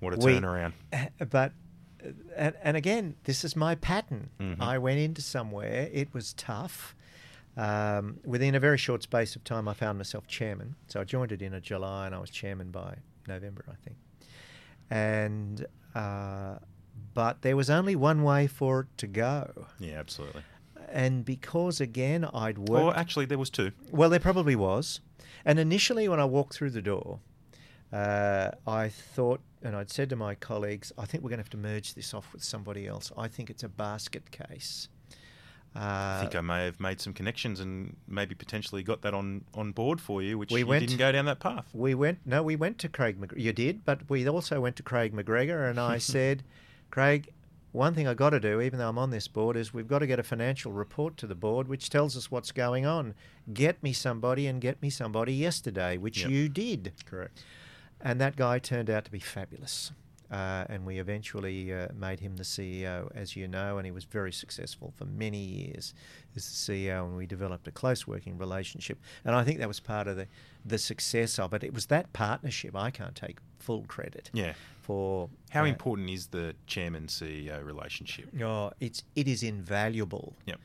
[0.00, 0.72] What a We- turnaround!
[1.30, 1.52] but,
[2.36, 4.30] and, and again, this is my pattern.
[4.40, 4.60] Mhm.
[4.60, 6.94] I went into somewhere; it was tough.
[7.56, 10.74] Um, within a very short space of time, I found myself chairman.
[10.88, 12.96] So I joined it in a July, and I was chairman by
[13.28, 13.96] November, I think.
[14.90, 16.56] And uh,
[17.14, 20.42] but there was only one way for it to go, Yeah, absolutely.
[20.88, 22.70] and because again I'd worked.
[22.70, 23.72] Well, actually, there was two.
[23.90, 25.00] Well, there probably was.
[25.44, 27.20] And initially, when I walked through the door,
[27.92, 31.50] uh, I thought, and I'd said to my colleagues, I think we're going to have
[31.50, 33.12] to merge this off with somebody else.
[33.16, 34.88] I think it's a basket case.
[35.74, 39.42] Uh, I think I may have made some connections and maybe potentially got that on,
[39.54, 41.66] on board for you, which We you went- didn't go down that path.
[41.72, 43.38] we went, no, we went to Craig McGregor.
[43.40, 46.42] You did, but we also went to Craig McGregor, and I said,
[46.90, 47.30] Craig,
[47.72, 50.00] one thing I've got to do, even though I'm on this board, is we've got
[50.00, 53.14] to get a financial report to the board which tells us what's going on.
[53.54, 56.30] Get me somebody and get me somebody yesterday, which Yep.
[56.30, 56.92] you did.
[57.06, 57.42] Correct.
[58.02, 59.92] And that guy turned out to be fabulous.
[60.30, 64.04] uh, and we eventually uh, made him the CEO, as you know, and he was
[64.04, 65.92] very successful for many years
[66.34, 68.98] as the CEO, and we developed a close working relationship.
[69.26, 70.26] And I think that was part of the,
[70.64, 71.62] the success of it.
[71.62, 72.74] It was that partnership.
[72.74, 74.54] I can't take full credit Yeah.
[74.80, 78.30] for How uh, important is the chairman CEO relationship?
[78.42, 80.34] Oh, it's it is invaluable.
[80.46, 80.58] Yep.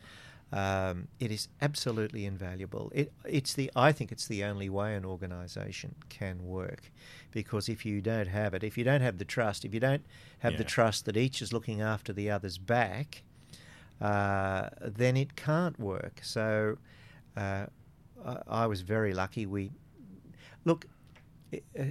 [0.52, 2.90] Um, it is absolutely invaluable.
[2.96, 6.90] It, it's the I think it's the only way an organisation can work,
[7.32, 10.06] because if you don't have it, if you don't have the trust, if you don't
[10.40, 13.24] have the trust that each is looking after the other's back,
[14.00, 16.20] uh, then it can't work.
[16.24, 16.78] So,
[17.36, 17.66] uh,
[18.26, 19.46] I, I was very lucky.
[19.46, 19.72] We
[20.64, 20.86] look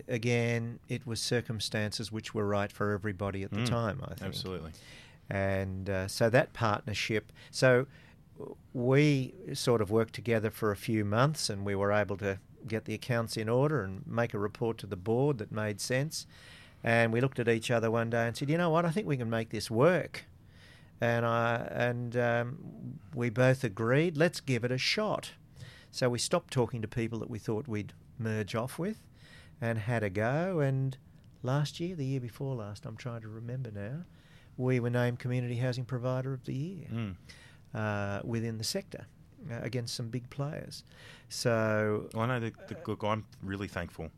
[0.09, 0.79] again.
[0.89, 4.03] It was circumstances which were right for everybody at the Mm, time.
[4.03, 4.73] I think Absolutely.
[5.29, 7.33] and uh, so that partnership.
[7.51, 7.87] So
[8.73, 12.85] we sort of worked together for a few months, and we were able to get
[12.85, 16.27] the accounts in order and make a report to the board that made sense.
[16.83, 18.85] And we looked at each other one day and said, "You know what?
[18.85, 20.25] I think we can make this work."
[21.01, 22.59] And I and um,
[23.15, 25.33] we both agreed, let's give it a shot.
[25.91, 29.03] So we stopped talking to people that we thought we'd merge off with,
[29.61, 30.61] and had a go.
[30.61, 30.97] And
[31.43, 34.05] last year, the year before last, I'm trying to remember now,
[34.57, 37.15] we were named Community Housing Provider of the Year Mm.
[37.77, 39.07] Uh, within the sector
[39.51, 40.83] uh, against some big players.
[41.29, 44.11] So Well, I know that, that, look, I'm really thankful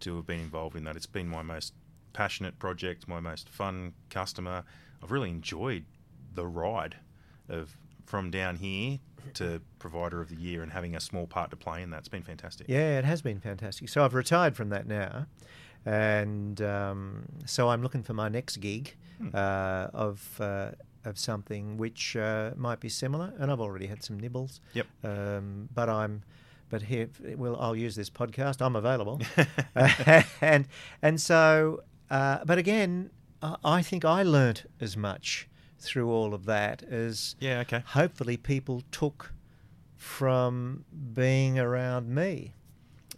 [0.00, 0.96] to have been involved in that.
[0.96, 1.72] It's been my most
[2.12, 4.64] passionate project, my most fun customer.
[5.02, 5.84] I've really enjoyed
[6.34, 6.96] the ride
[7.48, 8.98] of from down here
[9.34, 11.98] to provider of the year and having a small part to play in that.
[11.98, 12.66] It's been fantastic.
[12.68, 13.88] Yeah, it has been fantastic.
[13.88, 15.26] So I've retired from that now,
[15.84, 19.30] and um, so I'm looking for my next gig Hmm.
[19.34, 20.70] uh, of uh,
[21.04, 23.32] of something which uh, might be similar.
[23.38, 24.60] And I've already had some nibbles.
[24.74, 24.86] Yep.
[25.04, 26.22] Um, but I'm,
[26.70, 28.60] but here, well, I'll use this podcast.
[28.60, 29.20] I'm available,
[30.42, 30.66] and
[31.02, 33.10] and so, uh, but again,
[33.42, 37.82] I I think I learnt as much through all of that as Yeah, okay.
[37.86, 39.32] hopefully people took
[39.96, 40.84] from
[41.14, 42.54] being around me.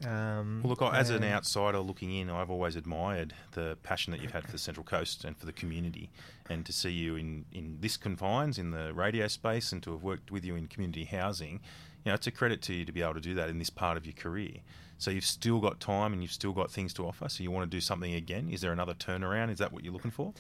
[0.07, 4.21] Um, Well, look, I- as an outsider looking in, I've always admired the passion that
[4.23, 6.11] you've had for the Central Coast and for the community.
[6.49, 10.03] And to see you in, in this confines, in the radio space, and to have
[10.03, 11.61] worked with you in community housing,
[12.05, 13.69] you know, it's a credit to you to be able to do that in this
[13.71, 14.61] part of your career.
[14.97, 17.29] So you've still got time and you've still got things to offer.
[17.29, 18.49] So you want to do something again?
[18.51, 19.51] Is there another turnaround?
[19.51, 20.33] Is that what you're looking for?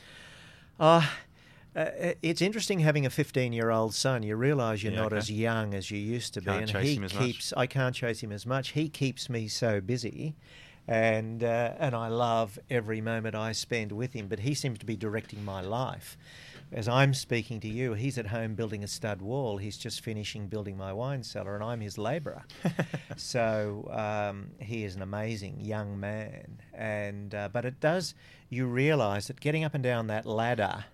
[0.78, 1.06] Uh,
[1.76, 4.22] uh, it's interesting having a 15 year old son.
[4.22, 5.18] You realise you're Yeah, not okay.
[5.18, 6.46] as young as you used to be.
[6.46, 7.24] Can't and chase he him as much.
[7.24, 8.70] keeps, I can't chase him as much.
[8.70, 10.34] He keeps me so busy.
[10.88, 14.86] And, uh, and I love every moment I spend with him, but he seems to
[14.86, 16.16] be directing my life.
[16.72, 19.56] As I'm speaking to you, he's at home building a stud wall.
[19.58, 22.44] He's just finishing building my wine cellar, and I'm his labourer.
[23.16, 26.58] so um, he is an amazing young man.
[26.72, 28.14] And uh, but it does
[28.48, 30.84] you realise that getting up and down that ladder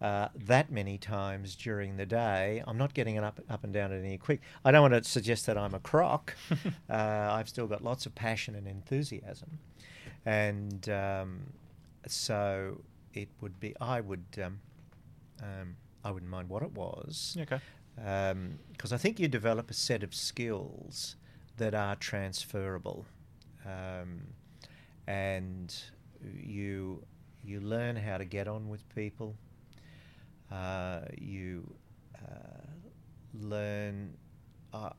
[0.00, 3.92] uh, that many times during the day, I'm not getting it up up and down
[3.92, 4.40] any quick.
[4.64, 6.34] I don't want to suggest that I'm a croc.
[6.50, 9.58] uh, I've still got lots of passion and enthusiasm,
[10.24, 11.40] and um,
[12.06, 12.80] so
[13.12, 13.74] it would be.
[13.80, 14.24] I would.
[14.42, 14.60] Um,
[15.42, 17.60] um, I wouldn't mind what it was okay.
[18.72, 21.16] because I think you develop a set of skills
[21.56, 23.04] that are transferable,
[23.66, 24.22] um,
[25.06, 25.74] and
[26.22, 27.02] you
[27.42, 29.36] you learn how to get on with people.
[30.50, 31.74] Uh, you
[32.16, 32.66] uh,
[33.34, 34.14] learn.
[34.72, 34.90] Uh,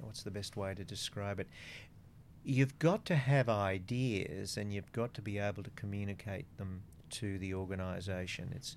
[0.00, 1.48] what's the best way to describe it?
[2.44, 7.38] You've got to have ideas, and you've got to be able to communicate them to
[7.38, 8.52] the organisation.
[8.54, 8.76] It's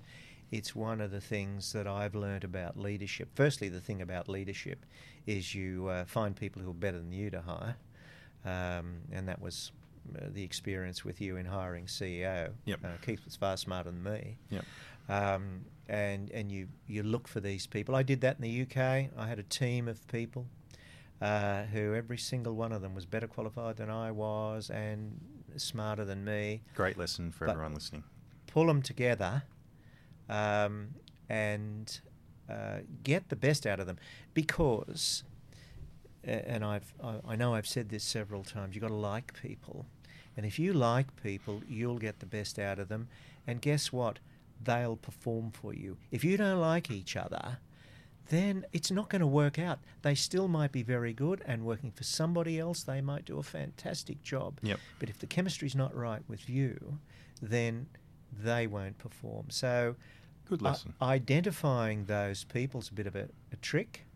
[0.50, 3.30] it's one of the things that I've learnt about leadership.
[3.34, 4.84] Firstly, the thing about leadership
[5.26, 7.76] is you uh, find people who are better than you to hire,
[8.44, 9.72] um, and that was
[10.14, 12.50] uh, the experience with you in hiring CEO.
[12.66, 12.80] Yep.
[12.84, 14.36] Uh, Keith was far smarter than me.
[14.50, 14.64] Yep.
[15.08, 17.94] Um, and and you you look for these people.
[17.94, 19.10] I did that in the UK.
[19.16, 20.46] I had a team of people
[21.20, 25.20] uh, who every single one of them was better qualified than I was and
[25.56, 26.62] smarter than me.
[26.74, 28.04] Great lesson for But- everyone listening.
[28.46, 29.42] Pull them together
[30.28, 30.88] um,
[31.28, 32.00] and
[32.50, 33.98] uh, get the best out of them
[34.34, 35.24] because.
[36.24, 38.76] And I've I I know I've said this several times.
[38.76, 39.86] You've got to like people,
[40.36, 43.08] and if you like people, you'll get the best out of them.
[43.44, 44.20] And guess what?
[44.64, 45.96] They'll perform for you.
[46.10, 47.58] If you don't like each other,
[48.28, 49.80] then it's not going to work out.
[50.02, 53.42] They still might be very good, and working for somebody else, they might do a
[53.42, 54.58] fantastic job.
[54.62, 54.78] Yep.
[54.98, 56.98] But if the chemistry's not right with you,
[57.40, 57.88] then
[58.32, 59.46] they won't perform.
[59.50, 59.96] So,
[60.48, 60.94] Good lesson.
[61.02, 64.06] identifying those people's a bit of a, a trick,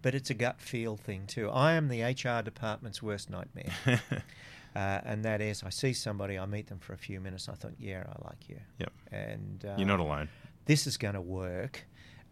[0.00, 1.50] but it's a gut feel thing too.
[1.50, 3.72] I am the HR department's worst nightmare.
[4.78, 7.54] Uh, and that is, I see somebody, I meet them for a few minutes, I
[7.54, 8.60] thought, yeah, I like you.
[8.78, 8.92] Yep.
[9.10, 10.28] And uh, You're not alone.
[10.66, 11.84] this is going to work,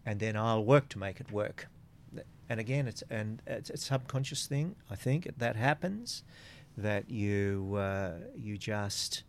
[0.05, 1.67] and then I'll work to make it work.
[2.49, 4.75] And again, it's and it's a subconscious thing.
[4.89, 6.23] I think that happens,
[6.77, 9.23] that you uh, you just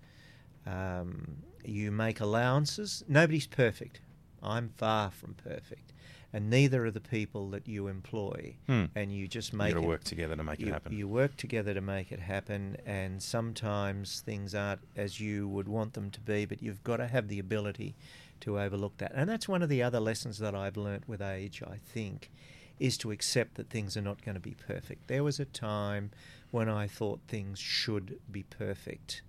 [0.64, 3.02] um, you make allowances.
[3.08, 4.00] Nobody's perfect.
[4.42, 5.92] I'm far from perfect,
[6.32, 8.56] and neither are the people that you employ.
[8.66, 8.84] Hmm.
[8.94, 10.96] And you just make to it- work together to make you, it happen.
[10.96, 15.94] You work together to make it happen, and sometimes things aren't as you would want
[15.94, 17.94] them to be, but you've got to have the ability
[18.40, 19.12] to overlook that.
[19.14, 22.30] And that's one of the other lessons that I've learnt with age, I think,
[22.78, 25.08] is to accept that things are not going to be perfect.
[25.08, 26.12] There was a time
[26.52, 29.22] when I thought things should be perfect.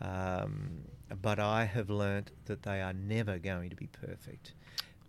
[0.00, 0.80] Um,
[1.14, 4.52] but I have learnt that they are never going to be perfect.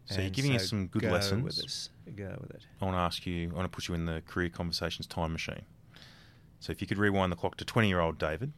[0.06, 1.44] So you're And giving us some good go lessons.
[1.44, 1.90] With us.
[2.16, 2.66] Go with it.
[2.82, 5.32] I want to ask you, I want to put you in the career conversations time
[5.32, 5.64] machine.
[6.60, 8.54] So if you could rewind the clock to 20 year old David,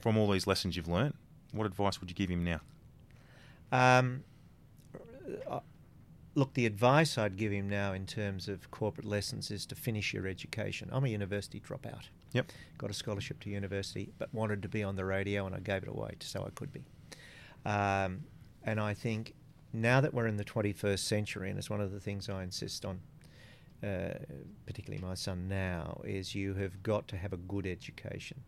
[0.00, 1.14] from all these lessons you've learnt,
[1.52, 2.60] what advice would you give him now?
[3.72, 4.24] Um,
[5.48, 5.60] uh,
[6.34, 10.12] look, the advice I'd give him now in terms of corporate lessons is to finish
[10.12, 10.88] your education.
[10.92, 12.08] I'm a university dropout.
[12.32, 12.52] Yep.
[12.78, 15.82] Got a scholarship to university, but wanted to be on the radio, and I gave
[15.82, 16.82] it away so I could be.
[17.66, 18.22] Um,
[18.64, 19.34] and I think
[19.72, 22.84] now that we're in the 21st century, and it's one of the things I insist
[22.84, 23.00] on,
[23.82, 24.14] uh,
[24.66, 28.42] particularly my son now, is you have got to have a good education.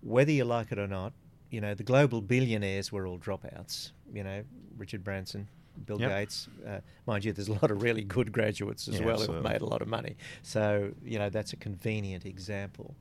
[0.00, 1.12] Whether you like it or not,
[1.50, 3.92] you know, the global billionaires were all dropouts.
[4.12, 4.42] You know,
[4.76, 5.48] Richard Branson,
[5.86, 6.10] Bill Yep.
[6.10, 6.48] Gates.
[6.66, 9.60] Uh, mind you, there's a lot of really good graduates as Yeah, well who've made
[9.60, 10.16] a lot of money.
[10.42, 12.94] So, you know, that's a convenient example.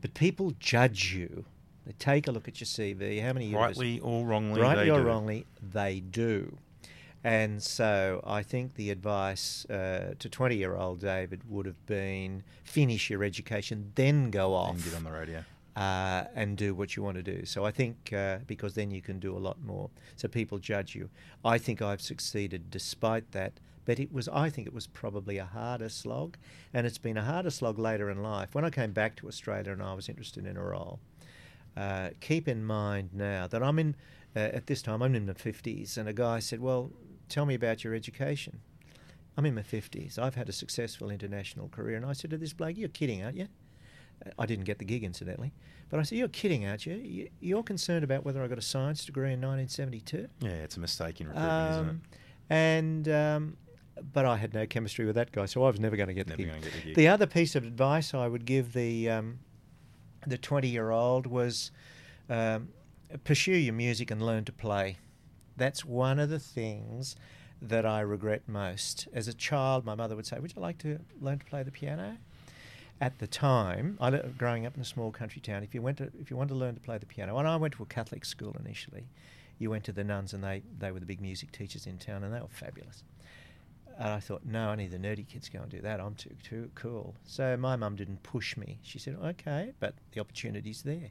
[0.00, 1.44] But people judge you.
[1.86, 3.22] They take a look at your CV.
[3.22, 5.06] How many Rightly or wrongly, rightly or do.
[5.06, 6.56] wrongly, they do.
[7.24, 12.44] And so I think the advice uh, to 20 year old David would have been
[12.62, 15.44] finish your education, then go off And get on the radio.
[15.78, 17.44] Uh, and do what you want to do.
[17.44, 19.90] So I think uh, because then you can do a lot more.
[20.16, 21.08] So people judge you.
[21.44, 23.60] I think I've succeeded despite that.
[23.84, 26.36] But it was, I think it was probably a harder slog,
[26.74, 28.54] and it's been a harder slog later in life.
[28.54, 30.98] When I came back to Australia and I was interested in a role,
[31.74, 33.94] uh, keep in mind now that I'm in,
[34.36, 36.90] uh, at this time, I'm in my 50s, and a guy said, Well,
[37.30, 38.60] tell me about your education.
[39.38, 40.18] I'm in my 50s.
[40.18, 41.96] I've had a successful international career.
[41.96, 43.48] And I said to this bloke, You're kidding, aren't you?
[44.38, 45.52] I didn't get the gig, incidentally.
[45.90, 46.94] But I said, You're kidding, aren't you?
[46.96, 50.28] You- You're concerned about whether I got a science degree in 1972?
[50.40, 51.90] Yeah, it's a mistake in recruitment, isn't it?
[51.90, 52.02] Um,
[52.50, 53.56] and um,
[54.12, 56.26] but I had no chemistry with that guy, so I was never going to get
[56.26, 56.48] the gig.
[56.48, 56.94] gonna get the gig.
[56.96, 59.38] The other piece of advice I would give the um,
[60.26, 61.70] the twenty year old was
[62.28, 62.68] um,
[63.24, 64.98] pursue your music and learn to play.
[65.56, 67.16] That's one of the things
[67.60, 69.08] that I regret most.
[69.12, 71.72] As a child, my mother would say, "Would you like to learn to play the
[71.72, 72.18] piano?"
[73.00, 76.10] At the time, I growing up in a small country town, if you went to
[76.20, 78.24] if you wanted to learn to play the piano, and I went to a Catholic
[78.24, 79.06] school initially,
[79.58, 82.24] you went to the nuns, and they they were the big music teachers in town,
[82.24, 83.04] and they were fabulous.
[83.98, 86.00] And I thought, no, only the nerdy kids go and do that.
[86.00, 87.14] I'm too too cool.
[87.24, 88.78] So my mum didn't push me.
[88.82, 91.10] She said, okay, but the opportunity's there.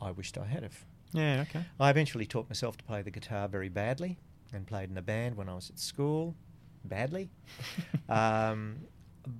[0.00, 0.84] I wished I had have.
[1.12, 1.64] Yeah, okay.
[1.78, 4.18] I eventually taught myself to play the guitar very badly,
[4.52, 6.34] and played in a band when I was at school,
[6.84, 7.30] badly.
[8.08, 8.78] um,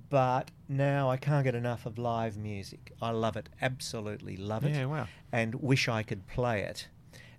[0.09, 2.91] but now I can't get enough of live music.
[3.01, 4.75] I love it, absolutely love it.
[4.75, 5.07] Yeah, wow.
[5.31, 6.87] And wish I could play it.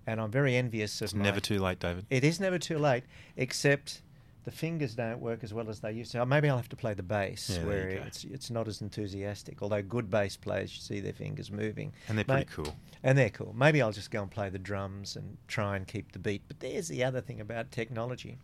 [0.07, 2.07] And I'm very envious of It's my- never too late, David.
[2.11, 3.03] it is never too late,
[3.37, 4.03] except
[4.45, 6.25] the fingers don't work as well as they used to.
[6.25, 9.61] Maybe I'll have to play the bass, Yeah, where it's it's not as enthusiastic.
[9.61, 12.77] Although good bass players, you see their fingers moving, And they're May- pretty cool.
[13.03, 13.53] And they're cool.
[13.59, 16.43] Maybe I'll just go and play the drums and try and keep the beat.
[16.47, 18.39] But there's the other thing about technology.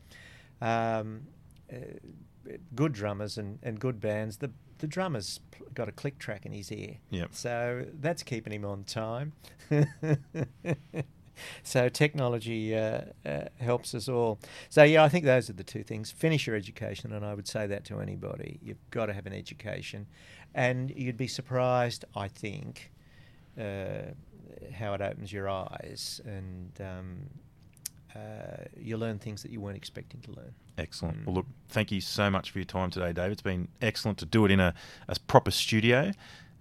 [0.61, 1.29] Um,
[1.73, 1.77] uh,
[2.74, 5.38] good drummers and, and good bands, the the drummer's
[5.74, 6.97] got a click track in his ear.
[7.11, 7.28] Yep.
[7.32, 9.32] So that's keeping him on time.
[11.62, 14.40] so technology uh, uh, helps us all.
[14.68, 16.11] So yeah, I think those are the two things.
[16.11, 18.59] Finish your education, and I would say that to anybody.
[18.61, 20.07] You've got to have an education,
[20.55, 22.90] and you'd be surprised, I think,
[23.59, 24.12] uh,
[24.74, 27.30] how it opens your eyes, and um,
[28.15, 30.55] uh, you learn things that you weren't expecting to learn.
[30.79, 31.23] Excellent.
[31.23, 31.27] Mm.
[31.27, 33.33] Well, look, thank you so much for your time today, David.
[33.33, 34.75] It's been excellent to do it in a,
[35.09, 36.13] a proper studio.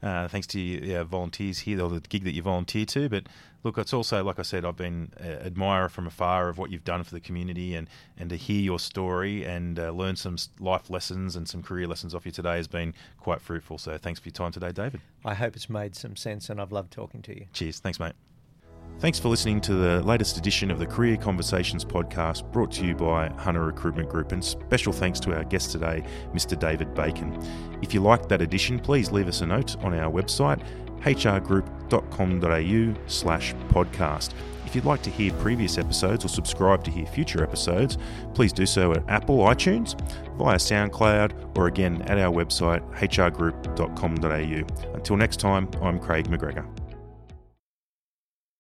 [0.04, 3.08] Uh, thanks to your uh, volunteers here, or the gig that you volunteer to.
[3.08, 3.28] But
[3.64, 6.84] look, it's also, like I said, I've been an admirer from afar of what you've
[6.84, 7.88] done for the community, and,
[8.18, 12.16] and to hear your story and uh, learn some life lessons and some career lessons
[12.16, 13.78] off you today has been quite fruitful.
[13.78, 15.02] So thanks for your time today, David.
[15.24, 17.46] I hope it's made some sense, and I've loved talking to you.
[17.54, 17.80] Cheers.
[17.80, 18.14] Thanks, mate.
[19.02, 22.94] Thanks for listening to the latest edition of the Career Conversations podcast brought to you
[22.94, 24.32] by Hunter Recruitment Group.
[24.32, 26.04] And special thanks to our guest today,
[26.36, 26.58] Mr.
[26.58, 27.36] David Bacon.
[27.82, 30.64] If you liked that edition, please leave us a note on our website,
[31.00, 34.34] hrgroup.com.au slash podcast.
[34.68, 37.98] If you'd like to hear previous episodes or subscribe to hear future episodes,
[38.36, 40.00] please do so at Apple iTunes,
[40.38, 44.94] via SoundCloud, or again at our website, hrgroup.com.au.
[44.94, 46.81] Until next time, I'm Craig McGregor.